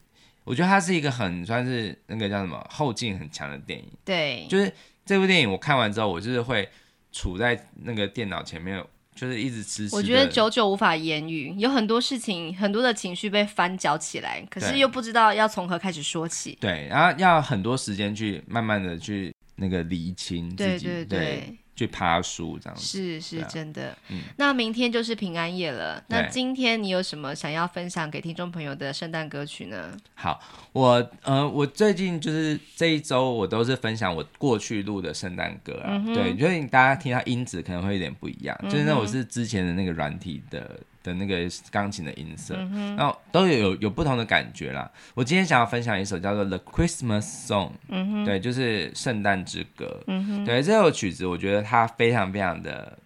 [0.44, 3.88] 我觉得它是一个很算是那个叫什么后劲很强的电影。
[4.04, 4.72] 对，就是
[5.06, 6.68] 这部电影我看完之后，我就是会
[7.12, 9.88] 处在那个电脑前面，就是一直吃。
[9.92, 16.56] 我觉得久久无法言语，有很多事情，很多的情绪被翻搅起来，可是又不知道要从何开始说起。
[16.60, 20.86] 对，然后要很多时间去慢慢的去那个理清自己。
[20.86, 21.18] 对对对。
[21.18, 24.20] 对去爬树这样子是是真的，嗯。
[24.36, 26.02] 那明天就是平安夜了。
[26.08, 29.96] 那今天你有什么想要分享给听众朋友的圣诞歌曲呢？
[30.14, 30.40] 好，
[30.72, 36.00] 我呃，我最近就是这一周，我都是分享我过去录的圣诞歌啊。
[36.06, 38.56] 嗯、对，所以大家听到音质可能会有点不一样。
[38.62, 40.80] 嗯、就是那我是之前的那个软体的。
[41.04, 41.36] 的那个
[41.70, 44.90] 钢琴的音色，嗯、然后都有有有不同的感觉啦。
[45.14, 50.02] 我今天想要分享一首叫做《The Christmas Song》，嗯，对，就是圣诞之歌。
[50.06, 52.98] 嗯，对，这首曲子我觉得它非常非常的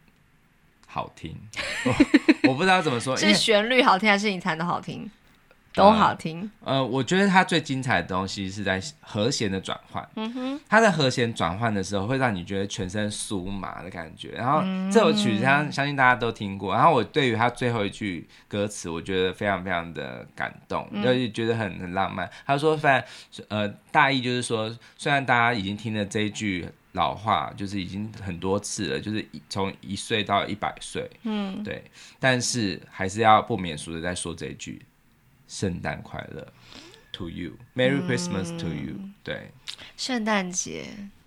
[0.87, 1.37] 好听，
[1.85, 5.11] 我，我不知道怎么说，是旋律好听还是你弹的好听？
[5.75, 6.51] 都好听。
[6.65, 10.09] 呃，我觉得它最精彩的东西是在和弦的转换。
[10.17, 14.31] 嗯哼，它的和弦转换的时候，会让你觉得全身酥麻的感觉。
[14.31, 14.61] 然后
[14.93, 16.75] 这首曲子相相信大家都听过。
[16.75, 22.29] 然后我对于它最后一句歌词，我觉得非常非常的感动，就是觉得很很浪漫。
[22.45, 23.05] 他说，虽然
[23.49, 31.85] 呃大意就是说，虽然大家已经听了这一句老话，就是已经很多次了，就是从一岁到一百岁，嗯，对，
[32.19, 34.83] 但是还是要不免俗的再说这一句。
[35.49, 36.47] 圣诞快乐
[37.11, 39.15] ，to you，Merry Christmas to you、嗯。
[39.25, 39.51] 对，
[39.97, 40.87] 圣诞节，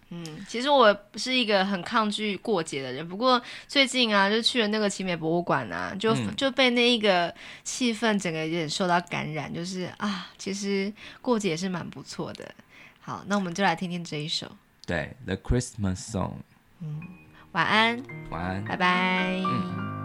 [0.10, 12.54] 嗯，其实我是一个很抗拒过节的人，不过最近啊，就去了那个奇美博物馆啊，就、嗯、就被那一个气氛整个有点受到感染，就是啊，其实过节也是蛮不错的。
[13.00, 14.52] 好，那我们就来听听这一首，
[14.86, 16.34] 对，The Christmas Song。
[16.82, 17.02] 嗯，
[17.54, 19.42] 晚安，晚安，拜拜。
[19.44, 20.01] 嗯